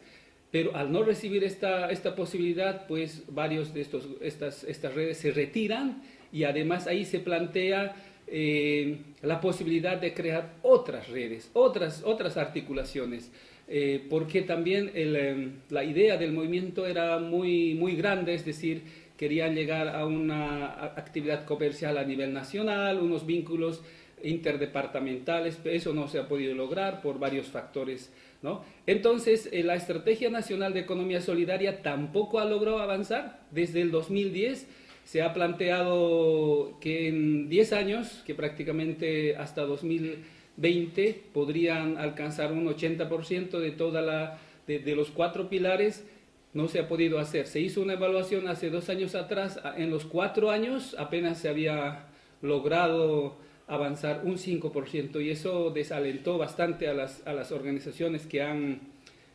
pero 0.52 0.76
al 0.76 0.92
no 0.92 1.04
recibir 1.04 1.44
esta, 1.44 1.90
esta 1.90 2.16
posibilidad, 2.16 2.86
pues 2.86 3.24
varios 3.30 3.74
de 3.74 3.82
estos, 3.82 4.08
estas, 4.22 4.64
estas 4.66 4.94
redes 4.94 5.18
se 5.18 5.32
retiran 5.32 6.04
y 6.32 6.44
además 6.44 6.88
ahí 6.88 7.06
se 7.06 7.20
plantea 7.20 7.96
eh, 8.28 8.98
la 9.22 9.40
posibilidad 9.40 9.98
de 9.98 10.14
crear 10.14 10.54
otras 10.62 11.10
redes, 11.10 11.50
otras, 11.54 12.04
otras 12.04 12.38
articulaciones. 12.38 13.32
Eh, 13.74 14.06
porque 14.10 14.42
también 14.42 14.92
em, 14.96 15.54
la 15.70 15.86
idea 15.86 16.18
del 16.18 16.34
movimiento 16.34 16.86
era 16.86 17.20
muy, 17.20 17.74
muy 17.74 17.96
grande, 17.96 18.34
es 18.34 18.44
decir, 18.44 18.82
querían 19.16 19.56
llegar 19.56 19.88
a 19.88 20.06
una 20.06 20.84
actividad 20.98 21.46
comercial 21.46 21.98
a 21.98 22.04
nivel 22.04 22.34
nacional, 22.34 23.00
unos 23.00 23.26
vínculos 23.26 23.82
interdepartamentales, 24.24 25.60
eso 25.64 25.94
no 25.94 26.10
se 26.10 26.20
ha 26.20 26.28
podido 26.28 26.54
lograr 26.54 27.02
por 27.02 27.20
varios 27.20 27.48
factores. 27.48 28.12
¿No? 28.42 28.64
Entonces, 28.88 29.50
eh, 29.52 29.64
la 29.64 29.76
Estrategia 29.76 30.30
Nacional 30.30 30.74
de 30.74 30.82
Economía 30.82 31.22
Solidaria 31.22 31.82
tampoco 31.82 32.40
ha 32.40 32.46
logrado 32.46 32.80
avanzar. 32.80 33.42
Desde 33.52 33.82
el 33.82 33.92
2010 33.92 34.68
se 35.04 35.22
ha 35.22 35.34
planteado 35.34 36.78
que 36.80 37.08
en 37.08 37.50
10 37.50 37.74
años, 37.74 38.24
que 38.26 38.36
prácticamente 38.36 39.36
hasta 39.36 39.64
2020 39.64 41.24
podrían 41.34 41.98
alcanzar 41.98 42.52
un 42.52 42.66
80% 42.68 43.60
de, 43.60 43.72
toda 43.72 44.02
la, 44.02 44.40
de 44.68 44.96
los 44.96 45.10
cuatro 45.10 45.50
pilares, 45.50 46.06
no 46.54 46.68
se 46.68 46.80
ha 46.80 46.88
podido 46.88 47.20
hacer. 47.20 47.48
Se 47.48 47.60
hizo 47.60 47.82
una 47.82 47.94
evaluación 47.94 48.48
hace 48.48 48.70
dos 48.70 48.90
años 48.90 49.16
atrás, 49.16 49.60
en 49.78 49.90
los 49.90 50.06
cuatro 50.06 50.52
años 50.52 50.96
apenas 51.00 51.38
se 51.38 51.50
había 51.50 52.08
logrado 52.42 53.38
avanzar 53.72 54.24
un 54.26 54.38
5% 54.38 55.24
y 55.24 55.30
eso 55.30 55.72
desalentó 55.72 56.38
bastante 56.38 56.90
a 56.90 56.94
las, 56.94 57.26
a 57.26 57.32
las 57.32 57.54
organizaciones 57.54 58.28
que 58.28 58.42
han 58.42 58.82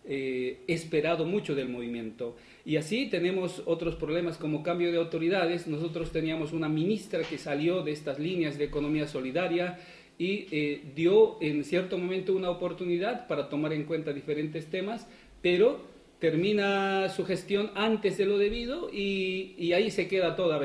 eh, 0.05 0.59
esperado 0.67 1.25
mucho 1.25 1.55
del 1.55 1.71
movimiento. 1.71 2.37
Y 2.67 2.77
así 2.77 3.07
tenemos 3.07 3.63
otros 3.65 3.95
problemas 3.95 4.37
como 4.37 4.63
cambio 4.63 4.93
de 4.93 4.99
autoridades. 4.99 5.67
Nosotros 5.67 6.13
teníamos 6.13 6.53
una 6.53 6.69
ministra 6.69 7.23
que 7.23 7.39
salió 7.39 7.83
de 7.83 7.93
estas 7.93 8.19
líneas 8.19 8.59
de 8.59 8.65
economía 8.65 9.09
solidaria 9.09 9.79
y 10.19 10.47
eh, 10.51 10.83
dio 10.95 11.39
en 11.41 11.65
cierto 11.65 11.97
momento 11.97 12.35
una 12.35 12.51
oportunidad 12.51 13.27
para 13.29 13.49
tomar 13.49 13.73
en 13.73 13.85
cuenta 13.85 14.13
diferentes 14.13 14.67
temas, 14.67 15.09
pero 15.41 15.81
termina 16.19 17.09
su 17.09 17.25
gestión 17.25 17.71
antes 17.75 18.17
de 18.19 18.27
lo 18.27 18.39
debido 18.39 18.91
y, 18.93 19.73
ahí 19.73 19.91
se 19.91 20.09
queda 20.09 20.37
toda 20.37 20.61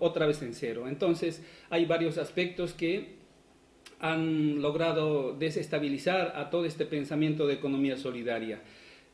otra 0.00 0.26
vez 0.26 0.42
en 0.42 0.54
cero. 0.54 0.88
Entonces 0.88 1.42
hay 1.70 1.84
varios 1.84 2.18
aspectos 2.18 2.72
que 2.72 3.16
han 4.00 4.60
logrado 4.60 5.32
desestabilizar 5.32 6.32
a 6.36 6.50
todo 6.50 6.64
este 6.64 6.84
pensamiento 6.86 7.46
de 7.46 7.54
economía 7.54 7.96
solidaria. 7.96 8.60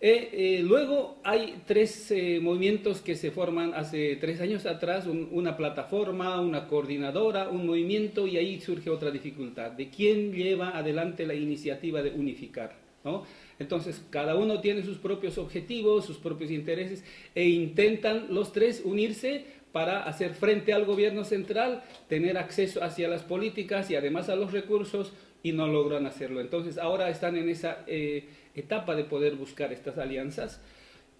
Eh, 0.04 0.30
eh, 0.32 0.62
luego 0.64 1.20
hay 1.22 1.62
tres 1.64 2.10
eh, 2.10 2.40
movimientos 2.42 3.00
que 3.02 3.14
se 3.14 3.30
forman 3.30 3.72
hace 3.72 4.16
tres 4.16 4.40
años 4.40 4.66
atrás, 4.66 5.06
una 5.06 5.56
plataforma, 5.56 6.40
una 6.40 6.66
coordinadora, 6.66 7.48
un 7.48 7.68
movimiento 7.68 8.26
y 8.26 8.36
ahí 8.36 8.60
surge 8.60 8.90
otra 8.90 9.12
dificultad, 9.12 9.70
de 9.70 9.90
quién 9.90 10.32
lleva 10.32 10.76
adelante 10.76 11.24
la 11.24 11.34
iniciativa 11.34 12.02
de 12.02 12.10
unificar. 12.10 12.81
¿No? 13.04 13.24
Entonces, 13.58 14.04
cada 14.10 14.34
uno 14.34 14.60
tiene 14.60 14.82
sus 14.82 14.98
propios 14.98 15.38
objetivos, 15.38 16.04
sus 16.04 16.18
propios 16.18 16.50
intereses 16.50 17.04
e 17.34 17.48
intentan 17.48 18.26
los 18.30 18.52
tres 18.52 18.82
unirse 18.84 19.44
para 19.72 20.02
hacer 20.02 20.34
frente 20.34 20.72
al 20.72 20.84
gobierno 20.84 21.24
central, 21.24 21.82
tener 22.08 22.36
acceso 22.36 22.84
hacia 22.84 23.08
las 23.08 23.22
políticas 23.22 23.90
y 23.90 23.96
además 23.96 24.28
a 24.28 24.36
los 24.36 24.52
recursos 24.52 25.12
y 25.42 25.52
no 25.52 25.66
logran 25.66 26.06
hacerlo. 26.06 26.40
Entonces, 26.40 26.78
ahora 26.78 27.08
están 27.08 27.36
en 27.36 27.48
esa 27.48 27.78
eh, 27.86 28.24
etapa 28.54 28.94
de 28.94 29.04
poder 29.04 29.36
buscar 29.36 29.72
estas 29.72 29.98
alianzas 29.98 30.60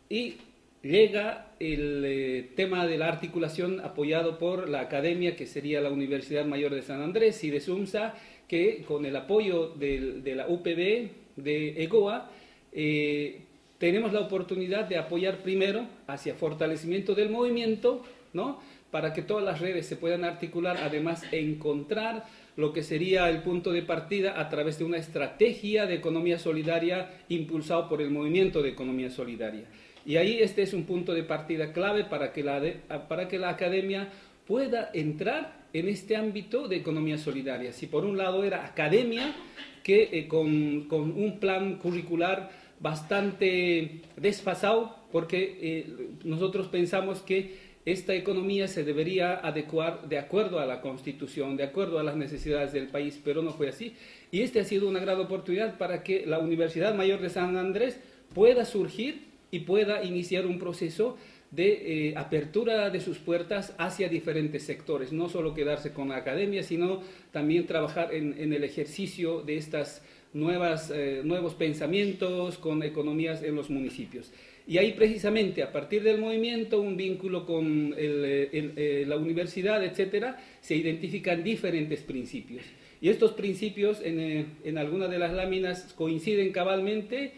y 0.09 0.37
llega 0.83 1.53
el 1.61 2.05
eh, 2.05 2.51
tema 2.55 2.87
de 2.87 2.99
la 2.99 3.09
articulación 3.09 3.81
apoyado 3.81 4.39
por 4.39 4.69
la 4.69 4.81
academia, 4.81 5.37
que 5.37 5.47
sería 5.47 5.81
la 5.81 5.91
Universidad 5.91 6.45
Mayor 6.45 6.75
de 6.75 6.83
San 6.83 7.01
Andrés 7.01 7.43
y 7.45 7.51
de 7.51 7.61
SUMSA, 7.61 8.15
que 8.47 8.83
con 8.83 9.07
el 9.07 9.17
apoyo 9.17 9.69
de 9.69 10.35
la 10.37 10.47
UPB 10.47 11.22
de 11.37 11.83
EGOA, 11.83 12.31
eh, 12.73 13.43
tenemos 13.79 14.13
la 14.13 14.21
oportunidad 14.21 14.85
de 14.85 14.97
apoyar 14.97 15.39
primero 15.39 15.87
hacia 16.07 16.35
fortalecimiento 16.35 17.15
del 17.15 17.31
movimiento, 17.31 18.05
¿no? 18.33 18.61
para 18.93 19.15
que 19.15 19.23
todas 19.23 19.43
las 19.43 19.61
redes 19.61 19.87
se 19.87 19.97
puedan 19.97 20.23
articular, 20.23 20.77
además 20.77 21.25
encontrar 21.33 22.27
lo 22.57 22.75
que 22.75 22.83
sería 22.83 23.31
el 23.31 23.39
punto 23.43 23.73
de 23.73 23.83
partida 23.83 24.39
a 24.39 24.51
través 24.51 24.79
de 24.79 24.85
una 24.85 24.99
estrategia 24.99 25.87
de 25.87 25.95
economía 25.95 26.39
solidaria 26.39 27.11
impulsado 27.31 27.89
por 27.89 28.03
el 28.03 28.11
movimiento 28.11 28.63
de 28.63 28.69
economía 28.69 29.11
solidaria. 29.11 29.65
Y 30.05 30.17
ahí 30.17 30.39
este 30.41 30.63
es 30.63 30.75
un 30.75 30.85
punto 30.85 31.15
de 31.15 31.23
partida 31.23 31.73
clave 31.73 32.05
para 32.05 32.33
que 32.33 32.43
la, 32.43 32.61
para 33.09 33.29
que 33.29 33.39
la 33.39 33.49
academia 33.49 34.11
pueda 34.47 34.91
entrar 34.93 35.63
en 35.73 35.89
este 35.89 36.17
ámbito 36.17 36.69
de 36.69 36.77
economía 36.77 37.19
solidaria. 37.19 37.73
Si 37.73 37.87
por 37.87 38.05
un 38.05 38.17
lado 38.17 38.45
era 38.45 38.67
academia, 38.67 39.35
que 39.83 40.11
eh, 40.13 40.29
con, 40.29 40.91
un 40.91 41.39
plan 41.41 41.77
curricular 41.77 42.51
bastante 42.81 44.03
desfasado, 44.17 44.97
porque 45.11 45.59
eh, 45.61 45.87
nosotros 46.25 46.69
pensamos 46.69 47.21
que 47.21 47.73
esta 47.85 48.15
economía 48.15 48.69
se 48.69 48.85
debería 48.85 49.35
adecuar 49.35 50.09
de 50.09 50.19
acuerdo 50.19 50.61
a 50.61 50.67
la 50.67 50.81
Constitución, 50.81 51.57
de 51.57 51.65
acuerdo 51.65 51.99
a 51.99 52.05
las 52.05 52.17
necesidades 52.17 52.73
del 52.73 52.89
país, 52.89 53.21
pero 53.25 53.43
no 53.43 53.53
fue 53.53 53.69
así. 53.69 53.95
Y 54.31 54.43
esta 54.43 54.61
ha 54.61 54.65
sido 54.65 54.89
una 54.89 55.01
gran 55.01 55.19
oportunidad 55.19 55.79
para 55.79 56.05
que 56.05 56.25
la 56.27 56.39
Universidad 56.39 56.95
Mayor 56.95 57.21
de 57.21 57.31
San 57.31 57.57
Andrés 57.57 57.99
pueda 58.35 58.65
surgir 58.65 59.33
y 59.51 59.61
pueda 59.61 60.05
iniciar 60.05 60.47
un 60.47 60.59
proceso 60.59 61.17
de 61.53 62.09
eh, 62.09 62.15
apertura 62.17 62.89
de 62.89 63.01
sus 63.01 63.19
puertas 63.19 63.75
hacia 63.79 64.09
diferentes 64.09 64.63
sectores, 64.63 65.13
no 65.13 65.29
solo 65.29 65.55
quedarse 65.55 65.93
con 65.93 66.09
la 66.09 66.17
academia, 66.17 66.63
sino 66.63 67.03
también 67.31 67.67
trabajar 67.67 68.13
en, 68.15 68.53
el 68.53 68.65
ejercicio 68.65 69.43
de 69.43 69.59
estos 69.59 70.01
eh, 70.35 71.21
nuevos 71.25 71.55
pensamientos 71.55 72.57
con 72.57 72.83
economías 72.83 73.43
en 73.43 73.55
los 73.55 73.69
municipios. 73.69 74.33
Y 74.67 74.79
ahí 74.79 74.93
precisamente, 74.93 75.63
a 75.63 75.73
partir 75.73 76.03
del 76.03 76.19
movimiento, 76.19 76.81
un 76.81 76.97
vínculo 76.97 77.45
con 77.45 77.95
eh, 77.99 79.05
la 79.07 79.17
universidad, 79.17 79.85
etcétera, 79.85 80.43
se 80.63 80.75
identifican 80.75 81.45
diferentes 81.45 82.01
principios. 82.01 82.65
Y 83.03 83.11
estos 83.11 83.33
principios, 83.33 84.01
en, 84.03 84.47
en 84.65 84.79
algunas 84.79 85.11
de 85.11 85.19
las 85.19 85.35
láminas, 85.35 85.93
coinciden 85.95 86.51
cabalmente 86.53 87.33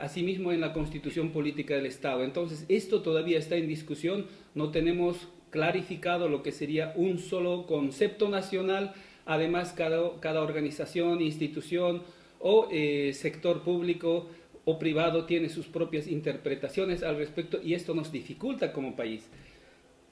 asimismo 0.00 0.52
en 0.52 0.60
la 0.60 0.72
constitución 0.72 1.30
política 1.30 1.74
del 1.74 1.86
Estado. 1.86 2.24
Entonces, 2.24 2.64
esto 2.68 3.02
todavía 3.02 3.38
está 3.38 3.56
en 3.56 3.68
discusión, 3.68 4.26
no 4.54 4.70
tenemos 4.70 5.28
clarificado 5.50 6.28
lo 6.28 6.42
que 6.42 6.52
sería 6.52 6.92
un 6.96 7.18
solo 7.18 7.66
concepto 7.66 8.28
nacional, 8.28 8.94
además 9.24 9.72
cada, 9.72 10.20
cada 10.20 10.42
organización, 10.42 11.20
institución 11.20 12.02
o 12.40 12.68
eh, 12.70 13.12
sector 13.14 13.62
público 13.62 14.28
o 14.64 14.78
privado 14.78 15.24
tiene 15.24 15.48
sus 15.48 15.66
propias 15.66 16.06
interpretaciones 16.08 17.02
al 17.02 17.16
respecto 17.16 17.60
y 17.62 17.74
esto 17.74 17.94
nos 17.94 18.12
dificulta 18.12 18.72
como 18.72 18.96
país. 18.96 19.28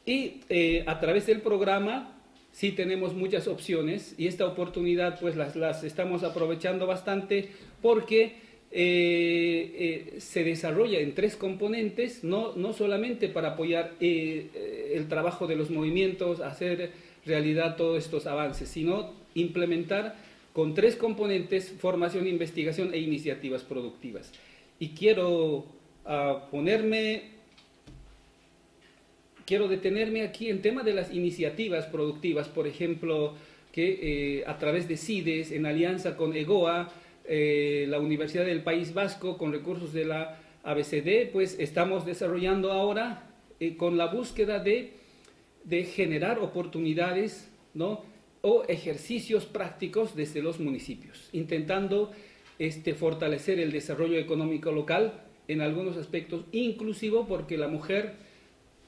Y 0.06 0.40
eh, 0.48 0.84
a 0.86 1.00
través 1.00 1.26
del 1.26 1.40
programa 1.40 2.16
sí 2.52 2.72
tenemos 2.72 3.14
muchas 3.14 3.48
opciones 3.48 4.14
y 4.16 4.28
esta 4.28 4.46
oportunidad 4.46 5.18
pues 5.20 5.36
las, 5.36 5.56
las 5.56 5.82
estamos 5.82 6.22
aprovechando 6.22 6.86
bastante 6.86 7.50
porque 7.82 8.36
eh, 8.76 10.10
eh, 10.16 10.20
se 10.20 10.42
desarrolla 10.42 10.98
en 10.98 11.14
tres 11.14 11.36
componentes, 11.36 12.24
no, 12.24 12.56
no 12.56 12.72
solamente 12.72 13.28
para 13.28 13.50
apoyar 13.50 13.92
eh, 14.00 14.90
el 14.96 15.06
trabajo 15.06 15.46
de 15.46 15.54
los 15.54 15.70
movimientos, 15.70 16.40
hacer 16.40 16.90
realidad 17.24 17.76
todos 17.76 18.02
estos 18.04 18.26
avances, 18.26 18.68
sino 18.68 19.12
implementar 19.36 20.16
con 20.52 20.74
tres 20.74 20.96
componentes, 20.96 21.72
formación, 21.78 22.26
investigación 22.26 22.92
e 22.92 22.98
iniciativas 22.98 23.62
productivas. 23.62 24.32
Y 24.80 24.88
quiero 24.88 25.66
ah, 26.04 26.48
ponerme, 26.50 27.30
quiero 29.46 29.68
detenerme 29.68 30.22
aquí 30.22 30.50
en 30.50 30.62
tema 30.62 30.82
de 30.82 30.94
las 30.94 31.14
iniciativas 31.14 31.86
productivas, 31.86 32.48
por 32.48 32.66
ejemplo, 32.66 33.34
que 33.70 34.42
a 34.48 34.58
través 34.58 34.88
de 34.88 34.96
CIDES, 34.96 35.52
en 35.52 35.64
alianza 35.64 36.16
con 36.16 36.34
EGOA, 36.34 36.92
eh, 37.26 37.86
la 37.88 37.98
Universidad 37.98 38.44
del 38.44 38.62
País 38.62 38.92
Vasco 38.92 39.38
con 39.38 39.52
recursos 39.52 39.92
de 39.92 40.04
la 40.04 40.40
ABCD, 40.62 41.30
pues 41.32 41.56
estamos 41.58 42.04
desarrollando 42.04 42.72
ahora 42.72 43.30
eh, 43.60 43.76
con 43.76 43.96
la 43.96 44.06
búsqueda 44.06 44.58
de, 44.58 44.92
generar 45.94 46.38
oportunidades 46.40 47.50
¿no? 47.72 48.04
o 48.42 48.64
ejercicios 48.68 49.46
prácticos 49.46 50.14
desde 50.14 50.42
los 50.42 50.60
municipios, 50.60 51.30
intentando 51.32 52.12
este, 52.58 52.92
fortalecer 52.92 53.58
el 53.58 53.72
desarrollo 53.72 54.18
económico 54.18 54.70
local 54.70 55.22
en 55.48 55.62
algunos 55.62 55.96
aspectos, 55.96 56.44
inclusivo 56.52 57.26
porque 57.26 57.56
la 57.56 57.68
mujer 57.68 58.16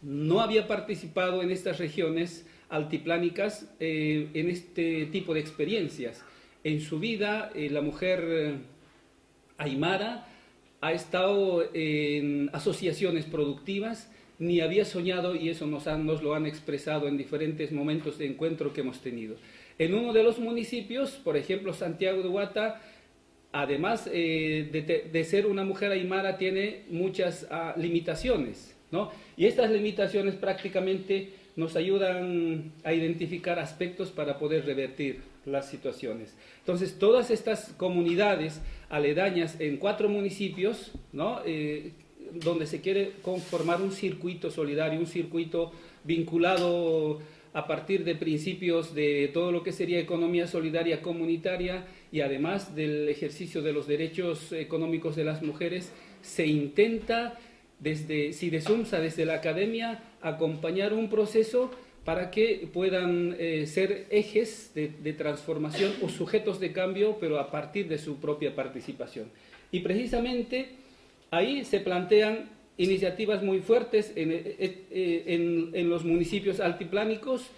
no 0.03 0.41
había 0.41 0.69
participado 0.69 1.43
en 1.43 1.51
estas 1.51 1.79
regiones 1.79 2.47
altiplánicas 2.69 3.71
eh, 3.81 4.29
en 4.35 4.51
este 4.51 5.07
tipo 5.07 5.33
de 5.33 5.41
experiencias 5.41 6.23
en 6.65 6.81
su 6.81 6.99
vida 6.99 7.51
eh, 7.55 7.71
la 7.71 7.81
mujer 7.81 8.25
eh, 8.29 8.55
aymara 9.59 10.27
ha 10.81 10.93
estado 10.93 11.69
en 11.75 12.51
asociaciones 12.53 13.25
productivas 13.25 14.11
ni 14.39 14.61
había 14.61 14.85
soñado 14.85 15.35
y 15.35 15.49
eso 15.49 15.67
nos, 15.67 15.87
nos 15.87 16.23
lo 16.23 16.35
han 16.35 16.47
expresado 16.47 17.09
en 17.09 17.17
diferentes 17.17 17.73
momentos 17.73 18.19
de 18.19 18.27
encuentro 18.27 18.73
que 18.73 18.83
hemos 18.83 19.01
tenido. 19.01 19.37
En 19.79 19.95
uno 19.95 20.13
de 20.13 20.23
los 20.23 20.39
municipios, 20.39 21.13
por 21.13 21.37
ejemplo 21.37 21.73
Santiago 21.73 22.23
de 22.23 22.29
Guata, 22.29 22.81
además 23.53 24.09
eh, 24.13 25.09
de, 25.13 25.25
ser 25.25 25.47
una 25.47 25.65
mujer 25.65 25.93
aymara, 25.93 26.37
tiene 26.37 26.83
muchas 26.91 27.47
ah, 27.51 27.75
limitaciones, 27.77 28.77
¿no? 28.91 29.11
Y 29.37 29.47
estas 29.47 29.71
limitaciones 29.71 30.35
prácticamente 30.35 31.31
nos 31.57 31.75
ayudan 31.77 32.73
a 32.85 32.93
identificar 32.93 33.59
aspectos 33.59 34.11
para 34.11 34.39
poder 34.39 34.67
revertir 34.67 35.21
las 35.47 35.71
situaciones. 35.71 36.35
Entonces, 36.59 36.99
todas 36.99 37.31
estas 37.31 37.73
comunidades 37.77 38.61
aledañas 38.91 39.61
en 39.61 39.79
cuatro 39.79 40.09
municipios, 40.09 40.93
¿no? 41.13 41.41
Eh, 41.47 41.93
donde 42.33 42.67
se 42.67 42.81
quiere 42.81 43.13
conformar 43.23 43.81
un 43.81 43.93
circuito 43.93 44.51
solidario, 44.51 44.99
un 44.99 45.07
circuito 45.07 45.73
vinculado 46.05 47.21
a 47.53 47.67
partir 47.67 48.05
de 48.05 48.15
principios 48.15 48.95
de 48.95 49.31
todo 49.33 49.51
lo 49.51 49.63
que 49.63 49.73
sería 49.73 49.99
economía 49.99 50.47
solidaria 50.47 51.01
comunitaria 51.01 51.87
y 52.13 52.21
además 52.21 52.75
del 52.75 53.09
ejercicio 53.09 53.63
de 53.63 53.73
los 53.73 53.87
derechos 53.87 54.53
económicos 54.53 55.17
de 55.17 55.25
las 55.25 55.43
mujeres, 55.43 55.91
se 56.21 56.47
intenta 56.47 57.39
desde 57.79 58.33
SIDESUMSA, 58.33 59.01
desde 59.01 59.25
la 59.25 59.35
academia, 59.35 60.03
acompañar 60.21 60.93
un 60.93 61.09
proceso 61.09 61.71
para 62.07 62.31
que 62.31 62.69
puedan 62.73 63.35
eh, 63.37 63.67
ser 63.67 64.07
ejes 64.11 64.71
de, 64.77 65.13
transformación 65.13 65.93
o 66.03 66.09
sujetos 66.09 66.61
de 66.61 66.71
cambio, 66.71 67.19
pero 67.19 67.41
a 67.41 67.51
partir 67.51 67.89
de 67.89 67.99
su 67.99 68.19
propia 68.21 68.55
participación. 68.55 69.29
Y 69.73 69.81
precisamente 69.81 70.69
ahí 71.33 71.65
se 71.65 71.81
plantean 71.81 72.49
iniciativas 72.79 73.43
muy 73.43 73.59
fuertes 73.59 74.13
eh, 74.15 74.57
eh, 74.89 75.25
en, 75.27 75.71
en, 75.75 75.91
los 75.91 76.05
municipios 76.05 76.61
altiplánicos 76.61 77.51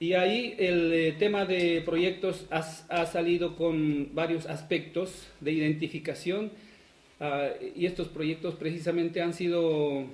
y 0.00 0.14
ahí 0.14 0.54
el 0.58 1.16
tema 1.18 1.44
de 1.44 1.82
proyectos 1.84 2.46
ha, 2.50 2.60
ha, 2.88 3.04
salido 3.04 3.54
con 3.54 4.14
varios 4.14 4.46
aspectos 4.46 5.28
de 5.40 5.52
identificación 5.52 6.52
uh, 7.20 7.64
y 7.76 7.84
estos 7.86 8.08
proyectos 8.08 8.54
precisamente 8.54 9.20
han 9.20 9.34
sido 9.34 10.06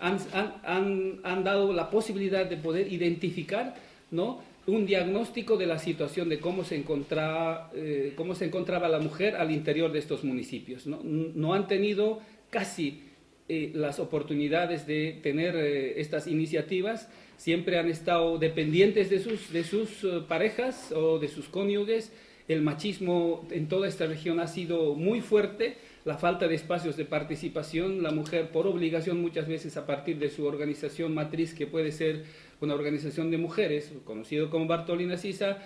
han, 0.00 0.18
han, 0.32 1.20
han, 1.22 1.44
dado 1.44 1.72
la 1.72 1.90
posibilidad 1.90 2.46
de 2.46 2.56
poder 2.56 2.92
identificar 2.92 3.74
¿no? 4.10 4.40
un 4.66 4.86
diagnóstico 4.86 5.56
de 5.56 5.66
la 5.66 5.78
situación 5.78 6.28
de 6.28 6.38
cómo 6.38 6.64
se 6.64 6.76
encontraba, 6.76 7.70
eh, 7.74 8.12
cómo 8.16 8.34
se 8.34 8.44
encontraba 8.44 8.88
la 8.88 9.00
mujer 9.00 9.36
al 9.36 9.50
interior 9.50 9.90
de 9.92 9.98
estos 9.98 10.22
municipios. 10.24 10.86
No, 10.86 11.00
no 11.02 11.54
han 11.54 11.66
tenido 11.66 12.20
casi 12.50 13.02
eh, 13.48 13.72
las 13.74 13.98
oportunidades 13.98 14.86
de 14.86 15.18
tener 15.22 15.56
eh, 15.56 16.00
estas 16.00 16.28
iniciativas, 16.28 17.08
siempre 17.36 17.78
han 17.78 17.90
estado 17.90 18.38
dependientes 18.38 19.10
de 19.10 19.18
sus, 19.18 19.52
de 19.52 19.64
sus 19.64 20.04
uh, 20.04 20.26
parejas 20.28 20.92
o 20.92 21.18
de 21.18 21.26
sus 21.26 21.48
cónyuges. 21.48 22.12
El 22.46 22.62
machismo 22.62 23.46
en 23.50 23.66
toda 23.66 23.88
esta 23.88 24.06
región 24.06 24.38
ha 24.38 24.46
sido 24.46 24.94
muy 24.94 25.20
fuerte, 25.20 25.76
la 26.04 26.18
falta 26.18 26.48
de 26.48 26.54
espacios 26.54 26.96
de 26.96 27.04
participación, 27.04 28.02
la 28.02 28.10
mujer 28.10 28.50
por 28.50 28.66
obligación 28.66 29.20
muchas 29.20 29.46
veces 29.46 29.76
a 29.76 29.86
partir 29.86 30.18
de 30.18 30.30
su 30.30 30.44
organización 30.44 31.14
matriz, 31.14 31.54
que 31.54 31.66
puede 31.66 31.92
ser 31.92 32.24
una 32.60 32.74
organización 32.74 33.30
de 33.30 33.38
mujeres, 33.38 33.92
conocido 34.04 34.50
como 34.50 34.66
Bartolina 34.66 35.16
Sisa, 35.16 35.58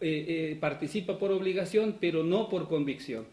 eh, 0.00 0.56
participa 0.60 1.18
por 1.18 1.32
obligación, 1.32 1.96
pero 2.00 2.22
no 2.22 2.48
por 2.48 2.68
convicción. 2.68 3.26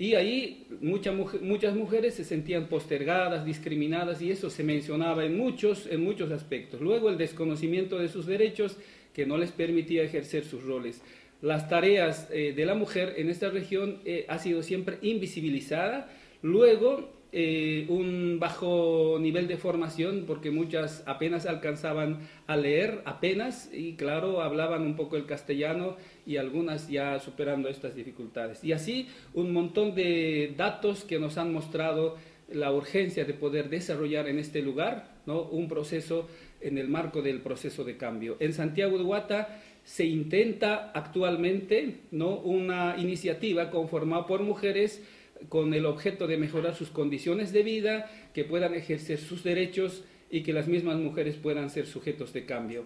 Y 0.00 0.14
ahí 0.14 0.66
muchas 0.80 1.74
mujeres 1.74 2.14
se 2.14 2.24
sentían 2.24 2.68
postergadas, 2.68 3.44
discriminadas, 3.44 4.22
y 4.22 4.30
eso 4.30 4.48
se 4.48 4.64
mencionaba 4.64 5.26
en 5.26 5.36
muchos, 5.36 5.86
en 5.90 6.02
muchos 6.02 6.30
aspectos. 6.30 6.80
Luego 6.80 7.10
el 7.10 7.18
desconocimiento 7.18 7.98
de 7.98 8.08
sus 8.08 8.24
derechos 8.24 8.78
que 9.12 9.26
no 9.26 9.36
les 9.36 9.52
permitía 9.52 10.02
ejercer 10.02 10.46
sus 10.46 10.62
roles. 10.62 11.02
Las 11.42 11.68
tareas 11.68 12.28
eh, 12.30 12.52
de 12.54 12.66
la 12.66 12.74
mujer 12.74 13.14
en 13.16 13.30
esta 13.30 13.48
región 13.48 14.00
eh, 14.04 14.26
ha 14.28 14.38
sido 14.38 14.62
siempre 14.62 14.98
invisibilizada. 15.02 16.08
Luego 16.42 17.08
eh, 17.32 17.86
un 17.88 18.38
bajo 18.40 19.16
nivel 19.20 19.46
de 19.46 19.56
formación 19.56 20.24
porque 20.26 20.50
muchas 20.50 21.04
apenas 21.06 21.46
alcanzaban 21.46 22.28
a 22.48 22.56
leer, 22.56 23.02
apenas, 23.04 23.70
y 23.72 23.94
claro, 23.94 24.42
hablaban 24.42 24.82
un 24.82 24.96
poco 24.96 25.16
el 25.16 25.26
castellano 25.26 25.96
y 26.26 26.38
algunas 26.38 26.88
ya 26.88 27.20
superando 27.20 27.68
estas 27.68 27.94
dificultades. 27.94 28.64
Y 28.64 28.72
así 28.72 29.08
un 29.32 29.52
montón 29.52 29.94
de 29.94 30.54
datos 30.56 31.04
que 31.04 31.20
nos 31.20 31.38
han 31.38 31.52
mostrado 31.52 32.16
la 32.52 32.72
urgencia 32.72 33.24
de 33.24 33.32
poder 33.32 33.68
desarrollar 33.68 34.28
en 34.28 34.40
este 34.40 34.60
lugar 34.60 35.20
¿no? 35.24 35.42
un 35.42 35.68
proceso 35.68 36.28
en 36.60 36.78
el 36.78 36.88
marco 36.88 37.22
del 37.22 37.40
proceso 37.40 37.84
de 37.84 37.96
cambio. 37.96 38.36
En 38.40 38.52
Santiago 38.52 38.98
de 38.98 39.04
Guata 39.04 39.60
se 39.84 40.04
intenta 40.04 40.90
actualmente 40.94 42.00
¿no? 42.10 42.36
una 42.38 42.96
iniciativa 42.98 43.70
conformada 43.70 44.26
por 44.26 44.42
mujeres 44.42 45.02
con 45.48 45.72
el 45.74 45.86
objeto 45.86 46.26
de 46.26 46.36
mejorar 46.36 46.74
sus 46.74 46.90
condiciones 46.90 47.52
de 47.52 47.62
vida, 47.62 48.10
que 48.34 48.44
puedan 48.44 48.74
ejercer 48.74 49.18
sus 49.18 49.42
derechos 49.42 50.04
y 50.30 50.42
que 50.42 50.52
las 50.52 50.68
mismas 50.68 50.96
mujeres 50.96 51.36
puedan 51.36 51.70
ser 51.70 51.86
sujetos 51.86 52.32
de 52.32 52.44
cambio. 52.44 52.84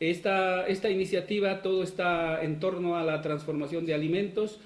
Esta, 0.00 0.66
esta 0.66 0.88
iniciativa 0.88 1.60
todo 1.60 1.82
está 1.82 2.42
en 2.42 2.58
torno 2.58 2.96
a 2.96 3.04
la 3.04 3.20
transformación 3.20 3.84
de 3.84 3.94
alimentos, 3.94 4.58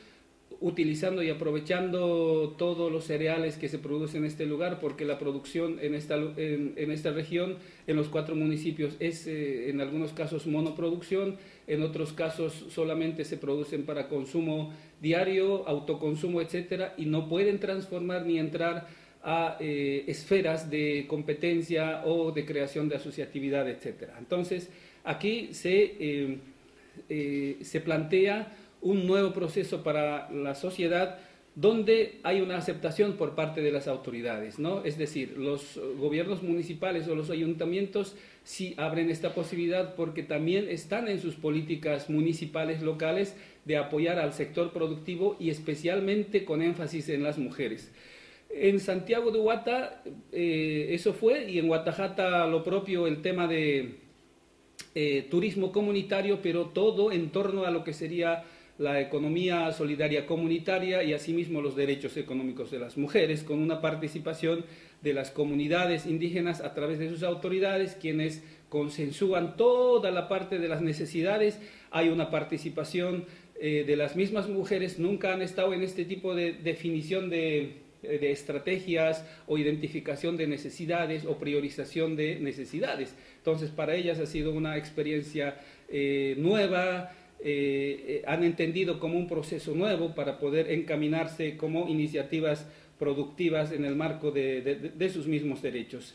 utilizando 0.64 1.22
y 1.22 1.28
aprovechando 1.28 2.54
todos 2.56 2.90
los 2.90 3.04
cereales 3.04 3.58
que 3.58 3.68
se 3.68 3.78
producen 3.78 4.22
en 4.22 4.28
este 4.28 4.46
lugar, 4.46 4.80
porque 4.80 5.04
la 5.04 5.18
producción 5.18 5.78
en 5.82 5.94
esta, 5.94 6.14
en, 6.14 6.90
esta 6.90 7.10
región, 7.10 7.58
en 7.86 7.96
los 7.96 8.08
cuatro 8.08 8.34
municipios, 8.34 8.96
es 8.98 9.26
eh, 9.26 9.68
en 9.68 9.82
algunos 9.82 10.14
casos 10.14 10.46
monoproducción, 10.46 11.36
en 11.66 11.82
otros 11.82 12.14
casos 12.14 12.64
solamente 12.70 13.26
se 13.26 13.36
producen 13.36 13.84
para 13.84 14.08
consumo 14.08 14.72
diario, 15.02 15.68
autoconsumo, 15.68 16.40
etcétera, 16.40 16.94
y 16.96 17.04
no 17.04 17.28
pueden 17.28 17.60
transformar 17.60 18.24
ni 18.24 18.38
entrar 18.38 18.88
a 19.22 19.58
eh, 19.60 20.04
esferas 20.06 20.70
de 20.70 21.04
competencia 21.06 22.06
o 22.06 22.32
de 22.32 22.46
creación 22.46 22.88
de 22.88 22.96
asociatividad, 22.96 23.68
etcétera. 23.68 24.14
Entonces, 24.18 24.70
aquí 25.04 25.50
se, 25.52 26.38
eh, 27.10 27.58
se 27.60 27.80
plantea 27.82 28.63
un 28.84 29.06
nuevo 29.06 29.32
proceso 29.32 29.82
para 29.82 30.30
la 30.30 30.54
sociedad 30.54 31.18
donde 31.56 32.18
hay 32.24 32.40
una 32.40 32.56
aceptación 32.56 33.12
por 33.12 33.34
parte 33.34 33.62
de 33.62 33.70
las 33.70 33.86
autoridades, 33.86 34.58
¿no? 34.58 34.84
Es 34.84 34.98
decir, 34.98 35.36
los 35.38 35.80
gobiernos 35.98 36.42
municipales 36.42 37.06
o 37.06 37.14
los 37.14 37.30
ayuntamientos 37.30 38.16
sí 38.42 38.74
abren 38.76 39.08
esta 39.08 39.34
posibilidad 39.34 39.94
porque 39.94 40.24
también 40.24 40.68
están 40.68 41.08
en 41.08 41.20
sus 41.20 41.36
políticas 41.36 42.10
municipales 42.10 42.82
locales 42.82 43.36
de 43.64 43.76
apoyar 43.76 44.18
al 44.18 44.32
sector 44.32 44.72
productivo 44.72 45.36
y 45.38 45.50
especialmente 45.50 46.44
con 46.44 46.60
énfasis 46.60 47.08
en 47.08 47.22
las 47.22 47.38
mujeres. 47.38 47.92
En 48.50 48.80
Santiago 48.80 49.30
de 49.30 49.38
Huata 49.38 50.02
eh, 50.32 50.88
eso 50.90 51.14
fue 51.14 51.50
y 51.50 51.58
en 51.58 51.68
Guatajata 51.68 52.46
lo 52.48 52.64
propio 52.64 53.06
el 53.06 53.22
tema 53.22 53.46
de 53.46 54.00
eh, 54.96 55.26
turismo 55.30 55.70
comunitario, 55.72 56.40
pero 56.42 56.66
todo 56.66 57.12
en 57.12 57.30
torno 57.30 57.64
a 57.64 57.70
lo 57.70 57.84
que 57.84 57.92
sería 57.92 58.44
la 58.78 59.00
economía 59.00 59.70
solidaria 59.72 60.26
comunitaria 60.26 61.02
y 61.04 61.12
asimismo 61.12 61.60
los 61.60 61.76
derechos 61.76 62.16
económicos 62.16 62.70
de 62.70 62.78
las 62.78 62.96
mujeres, 62.96 63.44
con 63.44 63.60
una 63.60 63.80
participación 63.80 64.64
de 65.02 65.12
las 65.12 65.30
comunidades 65.30 66.06
indígenas 66.06 66.60
a 66.60 66.74
través 66.74 66.98
de 66.98 67.08
sus 67.08 67.22
autoridades, 67.22 67.96
quienes 68.00 68.42
consensúan 68.68 69.56
toda 69.56 70.10
la 70.10 70.28
parte 70.28 70.58
de 70.58 70.68
las 70.68 70.82
necesidades. 70.82 71.60
Hay 71.90 72.08
una 72.08 72.30
participación 72.30 73.26
eh, 73.60 73.84
de 73.86 73.96
las 73.96 74.16
mismas 74.16 74.48
mujeres, 74.48 74.98
nunca 74.98 75.32
han 75.32 75.42
estado 75.42 75.72
en 75.74 75.82
este 75.82 76.04
tipo 76.04 76.34
de 76.34 76.52
definición 76.52 77.30
de, 77.30 77.84
de 78.02 78.32
estrategias 78.32 79.24
o 79.46 79.58
identificación 79.58 80.36
de 80.36 80.46
necesidades 80.46 81.24
o 81.24 81.38
priorización 81.38 82.16
de 82.16 82.40
necesidades. 82.40 83.14
Entonces, 83.36 83.70
para 83.70 83.94
ellas 83.94 84.18
ha 84.18 84.26
sido 84.26 84.52
una 84.52 84.76
experiencia 84.76 85.56
eh, 85.88 86.34
nueva, 86.38 87.12
eh, 87.40 88.04
eh, 88.06 88.22
han 88.26 88.42
entendido 88.42 88.98
como 88.98 89.18
un 89.18 89.28
proceso 89.28 89.74
nuevo 89.74 90.14
para 90.14 90.38
poder 90.38 90.70
encaminarse 90.70 91.56
como 91.56 91.88
iniciativas 91.88 92.66
productivas 92.98 93.72
en 93.72 93.84
el 93.84 93.96
marco 93.96 94.30
de, 94.30 95.10
sus 95.12 95.26
mismos 95.26 95.60
derechos. 95.60 96.14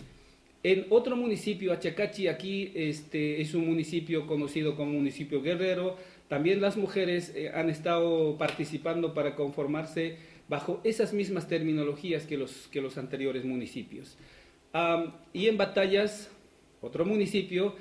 En 0.63 0.87
otro 0.89 1.15
municipio, 1.15 1.71
Achacachi, 1.71 2.27
aquí 2.27 2.71
este, 2.73 3.41
es 3.41 3.53
un 3.53 3.67
municipio 3.67 4.25
conocido 4.25 4.75
como 4.75 4.91
municipio 4.91 5.41
guerrero, 5.41 5.97
también 6.27 6.61
las 6.61 6.77
mujeres 6.77 7.33
eh, 7.35 7.51
han 7.53 7.69
estado 7.69 8.37
participando 8.37 9.13
para 9.13 9.35
conformarse 9.35 10.17
bajo 10.47 10.81
esas 10.83 11.13
mismas 11.13 11.47
terminologías 11.47 12.25
que 12.25 12.37
los, 12.37 12.67
que 12.69 12.81
los 12.81 12.97
anteriores 12.97 13.45
municipios. 13.45 14.17
y 15.31 15.47
en 15.47 15.57
Batallas, 15.57 16.31
otro 16.81 17.05
municipio, 17.05 17.75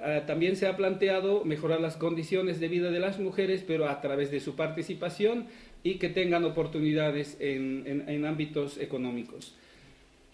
Ah, 0.00 0.22
también 0.26 0.54
se 0.54 0.68
ha 0.68 0.76
planteado 0.76 1.44
mejorar 1.44 1.80
las 1.80 1.96
condiciones 1.96 2.60
de 2.60 2.68
vida 2.68 2.90
de 2.90 3.00
las 3.00 3.18
mujeres, 3.18 3.64
pero 3.66 3.88
a 3.88 4.00
través 4.00 4.30
de 4.30 4.38
su 4.38 4.54
participación 4.54 5.46
y 5.82 5.94
que 5.94 6.08
tengan 6.08 6.44
oportunidades 6.44 7.36
en, 7.40 8.24
ámbitos 8.24 8.78
económicos. 8.78 9.54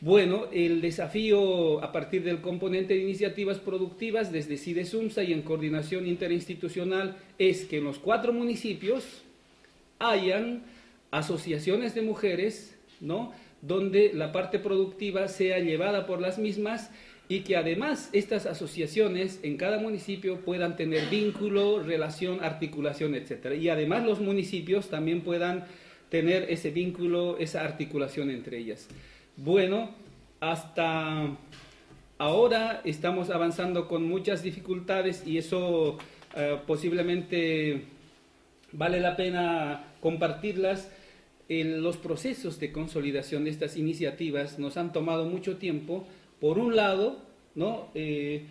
Bueno, 0.00 0.48
el 0.52 0.82
desafío 0.82 1.82
a 1.82 1.92
partir 1.92 2.24
del 2.24 2.42
componente 2.42 2.92
de 2.92 3.00
iniciativas 3.00 3.58
productivas 3.58 4.32
desde 4.32 4.58
CIDESUMSA 4.58 5.22
y 5.22 5.32
en 5.32 5.40
coordinación 5.40 6.06
interinstitucional 6.06 7.16
es 7.38 7.64
que 7.64 7.78
en 7.78 7.84
los 7.84 7.98
cuatro 7.98 8.34
municipios 8.34 9.22
hayan 9.98 10.62
asociaciones 11.10 11.94
de 11.94 12.02
mujeres, 12.02 12.76
¿no? 13.00 13.32
donde 13.62 14.12
la 14.12 14.30
parte 14.30 14.58
productiva 14.58 15.26
sea 15.28 15.58
llevada 15.58 16.04
por 16.04 16.20
las 16.20 16.38
mismas 16.38 16.90
y 17.28 17.40
que 17.40 17.56
además 17.56 18.10
estas 18.12 18.46
asociaciones 18.46 19.40
en 19.42 19.56
cada 19.56 19.78
municipio 19.78 20.40
puedan 20.40 20.76
tener 20.76 21.08
vínculo, 21.08 21.82
relación, 21.82 22.44
articulación, 22.44 23.14
etc. 23.14 23.54
Y 23.58 23.70
además 23.70 24.04
los 24.04 24.20
municipios 24.20 24.90
también 24.90 25.22
puedan 25.22 25.64
tener 26.10 26.46
ese 26.50 26.70
vínculo, 26.70 27.38
esa 27.38 27.62
articulación 27.62 28.30
entre 28.30 28.58
ellas. 28.58 28.88
Bueno, 29.36 29.90
hasta 30.40 31.36
ahora 32.18 32.82
estamos 32.84 33.30
avanzando 33.30 33.88
con 33.88 34.04
muchas 34.04 34.42
dificultades 34.42 35.26
y 35.26 35.38
eso 35.38 35.98
eh, 36.36 36.58
posiblemente 36.66 37.84
vale 38.72 39.00
la 39.00 39.16
pena 39.16 39.84
compartirlas. 40.00 40.90
los 41.48 41.96
procesos 41.98 42.58
de 42.58 42.72
consolidación 42.72 43.44
de 43.44 43.50
estas 43.50 43.76
iniciativas 43.76 44.58
nos 44.58 44.76
han 44.76 44.92
tomado 44.92 45.26
mucho 45.26 45.56
tiempo. 45.56 46.06
Por 46.40 46.58
un 46.58 46.76
lado, 46.76 47.18
¿no? 47.54 47.88
Eh, 47.94 48.44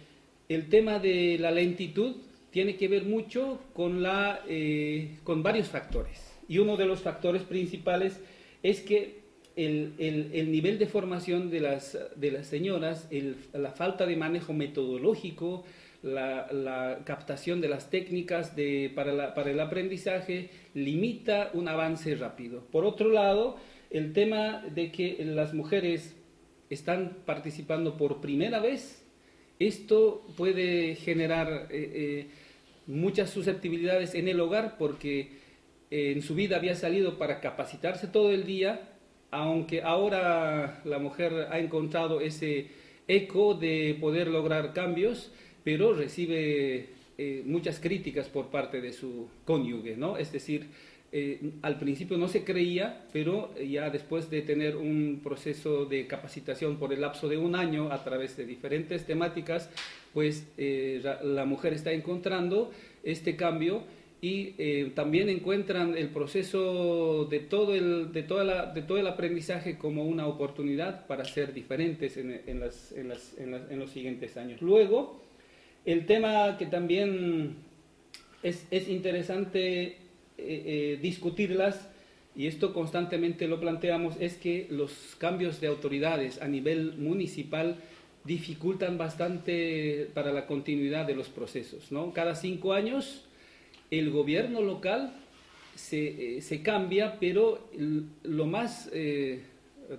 el 0.50 0.70
tema 0.70 1.00
de 1.00 1.38
la 1.40 1.52
lentitud 1.52 2.16
tiene 2.52 2.76
que 2.76 2.88
ver 2.88 3.04
mucho 3.04 3.60
con, 3.74 4.04
la, 4.04 4.42
eh, 4.48 5.18
con 5.24 5.42
varios 5.42 5.68
factores. 5.68 6.34
Y 6.48 6.60
uno 6.60 6.78
de 6.78 6.86
los 6.86 7.00
factores 7.00 7.44
principales 7.44 8.20
es 8.62 8.82
que 8.82 9.24
el, 9.56 9.94
el, 9.98 10.52
nivel 10.52 10.80
de 10.80 10.88
formación 10.88 11.50
de 11.50 11.60
las, 11.62 11.98
de 12.16 12.32
las 12.32 12.48
señoras, 12.48 13.08
la 13.54 13.72
falta 13.72 14.06
de 14.06 14.16
manejo 14.16 14.54
metodológico, 14.54 15.64
la, 16.02 17.00
captación 17.06 17.62
de 17.62 17.70
las 17.70 17.90
técnicas 17.90 18.56
de, 18.56 18.92
para, 18.94 19.34
para, 19.34 19.52
el 19.52 19.60
aprendizaje 19.60 20.50
limita 20.74 21.50
un 21.54 21.68
avance 21.68 22.16
rápido. 22.16 22.62
Por 22.72 22.86
otro 22.86 23.10
lado, 23.10 23.58
el 23.90 24.14
tema 24.14 24.64
de 24.74 24.92
que 24.92 25.24
las 25.26 25.54
mujeres 25.54 26.16
están 26.70 27.18
participando 27.26 27.98
por 27.98 28.22
primera 28.22 28.60
vez, 28.60 29.04
esto 29.60 30.26
puede 30.38 30.96
generar 30.96 31.68
eh, 31.70 31.92
eh, 31.94 32.28
muchas 32.88 33.30
susceptibilidades 33.30 34.16
en 34.16 34.28
el 34.28 34.40
hogar 34.40 34.78
porque 34.78 35.44
en 35.92 36.24
su 36.24 36.34
vida 36.34 36.56
había 36.56 36.74
salido 36.74 37.20
para 37.20 37.40
capacitarse 37.40 38.08
todo 38.08 38.32
el 38.32 38.46
día 38.46 38.94
aunque 39.34 39.82
ahora 39.82 40.82
la 40.86 41.00
mujer 41.00 41.48
ha 41.50 41.58
encontrado 41.58 42.22
ese 42.22 42.68
eco 43.08 43.56
de 43.56 43.98
poder 44.00 44.28
lograr 44.28 44.74
cambios, 44.74 45.32
pero 45.64 45.94
recibe 45.94 46.90
eh, 47.18 47.42
muchas 47.44 47.80
críticas 47.80 48.30
por 48.30 48.52
parte 48.52 48.80
de 48.80 48.94
su 48.94 49.28
cónyuge, 49.44 49.98
¿no? 49.98 50.18
Es 50.18 50.32
decir, 50.32 50.68
eh, 51.16 51.52
al 51.62 51.78
principio 51.78 52.18
no 52.18 52.28
se 52.28 52.44
creía, 52.44 53.06
pero 53.14 53.54
ya 53.56 53.92
después 53.92 54.32
de 54.32 54.42
tener 54.42 54.76
un 54.76 55.22
proceso 55.24 55.86
de 55.86 56.08
capacitación 56.08 56.78
por 56.78 56.92
el 56.92 57.02
lapso 57.02 57.30
de 57.30 57.38
un 57.38 57.56
año 57.56 57.92
a 57.92 58.04
través 58.04 58.36
de 58.36 58.48
diferentes 58.48 59.06
temáticas, 59.06 59.70
pues 60.12 60.48
eh, 60.58 61.04
la 61.24 61.46
mujer 61.46 61.74
está 61.74 61.92
encontrando 61.92 62.72
este 63.04 63.36
cambio 63.36 63.84
y 64.22 64.56
eh, 64.58 64.92
también 64.96 65.30
encuentran 65.30 65.96
el 65.96 66.10
proceso 66.10 67.26
de 67.26 67.42
todo 67.42 67.76
el, 67.76 68.12
de, 68.12 68.24
toda 68.24 68.44
la, 68.44 68.66
de 68.74 68.82
todo 68.82 68.98
el 68.98 69.06
aprendizaje 69.06 69.78
como 69.78 70.06
una 70.06 70.26
oportunidad 70.26 71.06
para 71.06 71.26
ser 71.26 71.54
diferentes 71.54 72.18
en, 72.18 72.60
los 72.60 73.90
siguientes 73.92 74.36
años. 74.36 74.64
Luego, 74.64 75.22
el 75.86 76.08
tema 76.08 76.58
que 76.58 76.66
también 76.66 77.58
es 78.42 78.90
interesante 78.90 79.98
eh, 80.38 80.64
eh, 80.66 81.00
discutirlas, 81.02 81.90
y 82.36 82.48
esto 82.48 82.74
constantemente 82.74 83.48
lo 83.48 83.60
planteamos, 83.60 84.16
es 84.20 84.36
que 84.36 84.68
los 84.70 84.92
cambios 85.18 85.62
de 85.62 85.68
autoridades 85.68 86.42
a 86.42 86.48
nivel 86.48 86.94
municipal 86.98 87.78
dificultan 88.24 88.98
bastante 88.98 90.10
para 90.14 90.32
la 90.32 90.48
continuidad 90.48 91.06
de 91.06 91.16
los 91.16 91.30
procesos. 91.30 91.92
¿no? 91.92 92.14
Cada 92.14 92.36
cinco 92.36 92.74
años 92.74 93.26
el 93.92 94.10
gobierno 94.10 94.62
local 94.62 95.14
se, 95.76 96.38
eh, 96.38 96.62
cambia, 96.64 97.20
pero 97.20 97.70
lo 98.24 98.46
más 98.48 98.90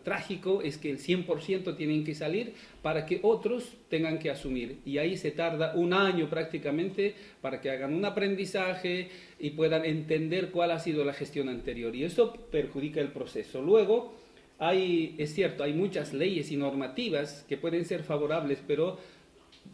trágico 0.02 0.62
es 0.62 0.78
que 0.78 0.90
el 0.90 0.98
100% 0.98 1.76
tienen 1.76 2.04
que 2.04 2.14
salir 2.14 2.54
para 2.82 3.06
que 3.06 3.20
otros 3.22 3.72
tengan 3.88 4.18
que 4.18 4.30
asumir. 4.30 4.78
Y 4.84 4.98
ahí 4.98 5.16
se 5.16 5.30
tarda 5.30 5.74
un 5.74 5.92
año 5.92 6.28
prácticamente 6.28 7.14
para 7.40 7.60
que 7.60 7.70
hagan 7.70 7.94
un 7.94 8.04
aprendizaje 8.04 9.08
y 9.38 9.50
puedan 9.50 9.84
entender 9.84 10.50
cuál 10.50 10.70
ha 10.70 10.78
sido 10.78 11.04
la 11.04 11.12
gestión 11.12 11.48
anterior. 11.48 11.94
Y 11.94 12.04
eso 12.04 12.32
perjudica 12.50 13.00
el 13.00 13.08
proceso. 13.08 13.62
Luego, 13.62 14.14
hay, 14.58 15.14
es 15.18 15.34
cierto, 15.34 15.64
hay 15.64 15.72
muchas 15.72 16.12
leyes 16.12 16.50
y 16.50 16.56
normativas 16.56 17.44
que 17.48 17.56
pueden 17.56 17.84
ser 17.84 18.02
favorables, 18.02 18.60
pero 18.66 18.98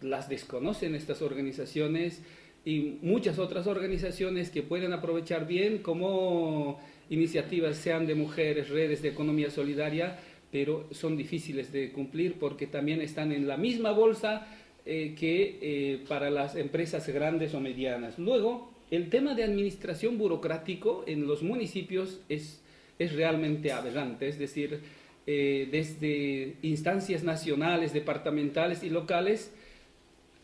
las 0.01 0.29
desconocen 0.29 0.94
estas 0.94 1.23
organizaciones 1.23 2.23
y 2.64 2.99
muchas 3.03 3.38
otras 3.38 3.66
organizaciones 3.66 4.51
que 4.51 4.62
pueden 4.62 4.92
aprovechar 4.92 5.46
bien 5.46 5.79
como 5.79 6.79
iniciativas, 7.11 7.77
sean 7.77 8.07
de 8.07 8.14
mujeres, 8.14 8.70
redes 8.70 9.03
de 9.03 9.11
economía 9.11 9.51
solidaria, 9.51 10.18
pero 10.51 10.88
son 10.92 11.16
difíciles 11.16 11.73
de 11.73 11.92
cumplir 11.92 12.35
porque 12.35 12.66
también 12.66 13.01
están 13.01 13.33
en 13.33 13.46
la 13.46 13.57
misma 13.57 13.92
bolsa 13.92 14.46
eh, 14.87 15.14
que 15.18 15.59
eh, 15.61 16.05
para 16.09 16.31
las 16.31 16.57
empresas 16.57 17.07
grandes 17.09 17.55
o 17.55 17.61
medianas. 17.61 18.18
Luego, 18.18 18.73
el 18.90 19.09
tema 19.09 19.35
de 19.35 19.44
administración 19.44 20.18
burocrático 20.18 21.05
en 21.07 21.27
los 21.27 21.42
municipios 21.42 22.20
es, 22.29 22.61
es 22.99 23.12
realmente 23.12 23.73
aberrante, 23.73 24.27
es 24.29 24.38
decir, 24.38 24.81
eh, 25.27 25.68
desde 25.70 26.57
instancias 26.62 27.23
nacionales, 27.23 27.92
departamentales 27.92 28.83
y 28.83 28.90
locales, 28.90 29.53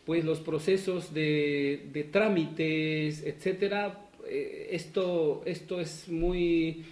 pues 0.05 0.23
los 0.23 0.39
procesos 0.39 1.13
de, 1.13 2.07
trámites, 2.11 3.25
etcétera, 3.25 4.06
eh, 4.29 4.69
esto, 4.71 5.41
esto 5.45 5.79
es 5.79 6.07
muy, 6.09 6.85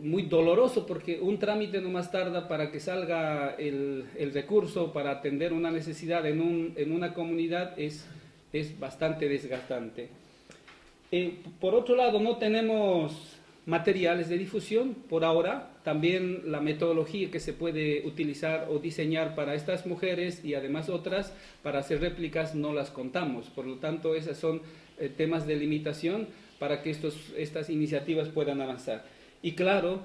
muy 0.00 0.22
doloroso 0.22 0.86
porque 0.86 1.20
un 1.20 1.38
trámite 1.38 1.80
no 1.80 1.90
más 1.90 2.10
tarda 2.10 2.48
para 2.48 2.70
que 2.70 2.80
salga 2.80 3.54
el, 3.58 4.06
recurso 4.32 4.92
para 4.92 5.10
atender 5.10 5.52
una 5.52 5.70
necesidad 5.70 6.26
en, 6.26 6.40
un, 6.40 6.72
en 6.76 6.92
una 6.92 7.14
comunidad 7.14 7.78
es, 7.78 8.06
es 8.52 8.78
bastante 8.78 9.28
desgastante. 9.28 10.08
Eh, 11.10 11.38
por 11.60 11.74
otro 11.74 11.94
lado, 11.94 12.20
no 12.20 12.38
tenemos 12.38 13.38
materiales 13.66 14.28
de 14.28 14.38
difusión 14.38 14.94
por 15.08 15.24
ahora, 15.24 15.70
también 15.84 16.50
la 16.50 16.60
metodología 16.60 17.30
que 17.30 17.38
se 17.38 17.52
puede 17.52 18.04
utilizar 18.06 18.68
o 18.70 18.78
diseñar 18.78 19.34
para 19.34 19.54
estas 19.54 19.86
mujeres 19.86 20.44
y 20.44 20.54
además 20.54 20.88
otras 20.88 21.32
para 21.62 21.80
hacer 21.80 22.00
réplicas 22.00 22.54
no 22.54 22.72
las 22.72 22.90
contamos. 22.90 23.50
Por 23.50 23.66
lo 23.66 23.76
tanto, 23.76 24.14
esos 24.14 24.36
son 24.36 24.62
eh, 24.98 25.08
temas 25.08 25.46
de 25.46 25.56
limitación 25.56 26.26
para 26.62 26.80
que 26.80 26.90
estos, 26.90 27.16
estas 27.36 27.68
iniciativas 27.70 28.28
puedan 28.28 28.60
avanzar. 28.60 29.04
Y 29.42 29.52
claro, 29.52 30.00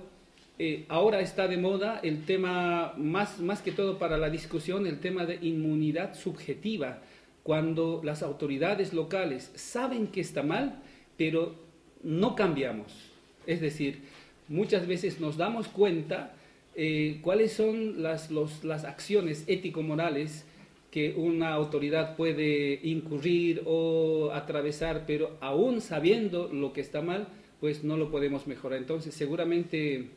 eh, 0.58 0.86
ahora 0.90 1.22
está 1.22 1.48
de 1.48 1.58
moda 1.58 2.00
el 2.02 2.26
tema, 2.26 2.94
más, 2.98 3.40
más 3.40 3.62
que 3.62 3.72
todo 3.72 4.00
para 4.00 4.18
la 4.18 4.32
discusión, 4.32 4.88
el 4.88 5.00
tema 5.00 5.28
de 5.28 5.38
inmunidad 5.44 6.18
subjetiva, 6.18 6.98
cuando 7.44 8.02
las 8.04 8.24
autoridades 8.24 8.92
locales 8.92 9.52
saben 9.54 10.08
que 10.08 10.22
está 10.22 10.42
mal, 10.42 10.80
pero 11.16 11.54
no 12.02 12.36
cambiamos 12.36 13.08
es 13.48 13.62
decir, 13.62 14.02
muchas 14.50 14.86
veces 14.86 15.20
nos 15.20 15.38
damos 15.38 15.70
cuenta 15.70 16.34
eh, 16.76 17.20
cuáles 17.24 17.54
son 17.54 18.04
las, 18.04 18.30
las 18.30 18.84
acciones 18.84 19.46
ético-morales 19.48 20.46
que 20.92 21.14
una 21.16 21.54
autoridad 21.54 22.16
puede 22.16 22.80
incurrir 22.84 23.62
o 23.66 24.32
atravesar, 24.34 25.04
pero 25.06 25.38
aún 25.42 25.82
sabiendo 25.82 26.48
lo 26.52 26.74
que 26.74 26.82
está 26.82 27.02
mal, 27.02 27.28
pues 27.60 27.84
no 27.84 27.98
lo 27.98 28.10
podemos 28.10 28.48
mejorar. 28.48 28.80
Entonces, 28.80 29.14
seguramente 29.14 30.10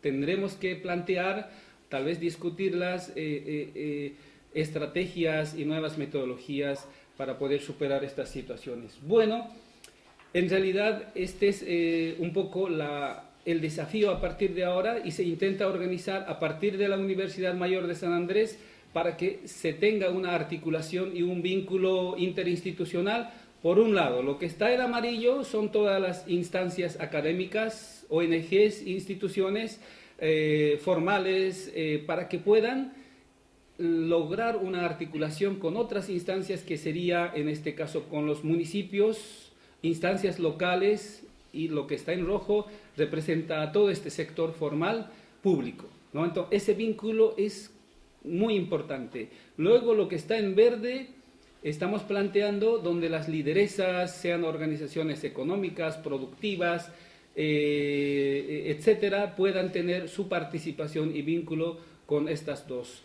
tendremos 0.00 0.54
que 0.54 0.76
plantear, 0.76 1.50
tal 1.88 2.04
vez 2.04 2.20
discutirlas, 2.20 3.10
eh, 3.10 3.72
eh, 3.74 4.12
estrategias 4.54 5.56
y 5.56 5.64
nuevas 5.64 5.98
metodologías 5.98 6.88
para 7.16 7.38
poder 7.38 7.60
superar 7.60 8.04
estas 8.04 8.28
situaciones. 8.30 8.98
Bueno, 9.02 9.48
en 10.32 10.50
realidad, 10.50 11.12
este 11.14 11.48
es 11.48 11.64
eh, 11.66 12.16
un 12.18 12.32
poco 12.32 12.68
el 12.68 13.60
desafío 13.60 14.10
a 14.10 14.20
partir 14.20 14.54
de 14.54 14.64
ahora 14.64 15.00
y 15.04 15.12
se 15.12 15.22
intenta 15.22 15.66
organizar 15.66 16.26
a 16.28 16.38
partir 16.38 16.78
de 16.78 16.88
la 16.88 16.98
Universidad 16.98 17.54
Mayor 17.54 17.86
de 17.86 17.94
San 17.94 18.12
Andrés 18.12 18.58
para 18.92 19.16
que 19.16 19.40
se 19.44 19.72
tenga 19.72 20.10
una 20.10 20.34
articulación 20.34 21.16
y 21.16 21.22
un 21.22 21.42
vínculo 21.42 22.16
interinstitucional. 22.18 23.32
Por 23.62 23.78
un 23.78 23.94
lado, 23.94 24.22
lo 24.22 24.38
que 24.38 24.46
está 24.46 24.72
en 24.72 24.80
amarillo 24.80 25.44
son 25.44 25.72
todas 25.72 26.00
las 26.00 26.28
instancias 26.28 27.00
académicas, 27.00 28.06
ONGs, 28.08 28.86
instituciones 28.86 29.80
eh, 30.18 30.78
formales, 30.82 31.72
eh, 31.74 32.02
para 32.06 32.28
que 32.28 32.38
puedan 32.38 32.92
lograr 33.78 34.56
una 34.56 34.84
articulación 34.84 35.56
con 35.56 35.76
otras 35.76 36.08
instancias 36.08 36.62
que 36.62 36.78
sería, 36.78 37.30
en 37.34 37.48
este 37.48 37.74
caso, 37.74 38.04
con 38.04 38.26
los 38.26 38.44
municipios, 38.44 39.52
instancias 39.82 40.38
locales 40.38 41.24
y 41.52 41.68
lo 41.68 41.86
que 41.86 41.94
está 41.94 42.12
en 42.12 42.26
rojo 42.26 42.66
representa 42.96 43.62
a 43.62 43.72
todo 43.72 43.90
este 43.90 44.10
sector 44.10 44.52
formal 44.52 45.10
público. 45.42 45.86
¿no? 46.12 46.24
Entonces, 46.24 46.62
ese 46.62 46.74
vínculo 46.74 47.34
es 47.36 47.70
muy 48.26 48.54
importante. 48.54 49.28
Luego, 49.56 49.94
lo 49.94 50.08
que 50.08 50.16
está 50.16 50.38
en 50.38 50.54
verde, 50.54 51.08
estamos 51.62 52.02
planteando 52.02 52.78
donde 52.78 53.08
las 53.08 53.28
lideresas 53.28 54.16
sean 54.16 54.44
organizaciones 54.44 55.24
económicas, 55.24 55.96
productivas, 55.96 56.92
eh, 57.34 58.74
etcétera, 58.76 59.36
puedan 59.36 59.72
tener 59.72 60.08
su 60.08 60.28
participación 60.28 61.14
y 61.14 61.22
vínculo 61.22 61.78
con 62.06 62.28
estas 62.28 62.66
dos. 62.66 63.02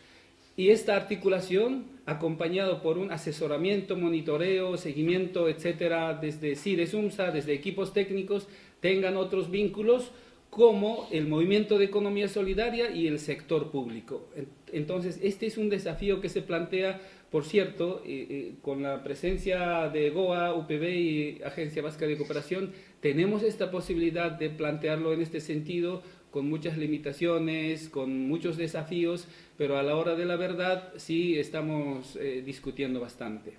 Y 0.57 0.69
esta 0.69 0.95
articulación, 0.95 1.85
acompañado 2.05 2.81
por 2.81 2.97
un 2.97 3.11
asesoramiento, 3.11 3.95
monitoreo, 3.95 4.77
seguimiento, 4.77 5.47
etcétera, 5.47 6.13
desde 6.13 6.55
CIDES 6.55 6.93
UMSA, 6.93 7.31
desde 7.31 7.53
equipos 7.53 7.93
técnicos, 7.93 8.47
tengan 8.79 9.17
otros 9.17 9.49
vínculos 9.49 10.11
como 10.49 11.07
el 11.11 11.27
movimiento 11.27 11.77
de 11.77 11.85
economía 11.85 12.27
solidaria 12.27 12.91
y 12.91 13.07
el 13.07 13.19
sector 13.19 13.71
público. 13.71 14.27
Entonces, 14.73 15.19
este 15.21 15.45
es 15.45 15.57
un 15.57 15.69
desafío 15.69 16.21
que 16.21 16.29
se 16.29 16.41
plantea, 16.41 17.01
por 17.31 17.45
cierto, 17.45 18.01
eh, 18.05 18.27
eh, 18.29 18.53
con 18.61 18.83
la 18.83 19.03
presencia 19.03 19.89
de 19.89 20.09
GOA, 20.09 20.53
UPB 20.55 20.83
y 20.89 21.41
Agencia 21.43 21.81
Vasca 21.81 22.05
de 22.05 22.17
Cooperación, 22.17 22.71
tenemos 22.99 23.43
esta 23.43 23.71
posibilidad 23.71 24.31
de 24.31 24.49
plantearlo 24.49 25.13
en 25.13 25.21
este 25.21 25.39
sentido 25.39 26.03
con 26.31 26.49
muchas 26.49 26.77
limitaciones, 26.77 27.89
con 27.89 28.27
muchos 28.27 28.57
desafíos, 28.57 29.27
pero 29.57 29.77
a 29.77 29.83
la 29.83 29.95
hora 29.95 30.15
de 30.15 30.25
la 30.25 30.37
verdad 30.37 30.93
sí 30.95 31.37
estamos 31.37 32.15
eh, 32.15 32.41
discutiendo 32.45 32.99
bastante. 32.99 33.53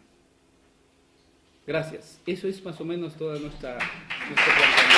Gracias. 1.66 2.20
Eso 2.26 2.48
es 2.48 2.64
más 2.64 2.80
o 2.80 2.84
menos 2.84 3.14
toda 3.16 3.38
nuestra, 3.38 3.78
nuestra 3.78 4.92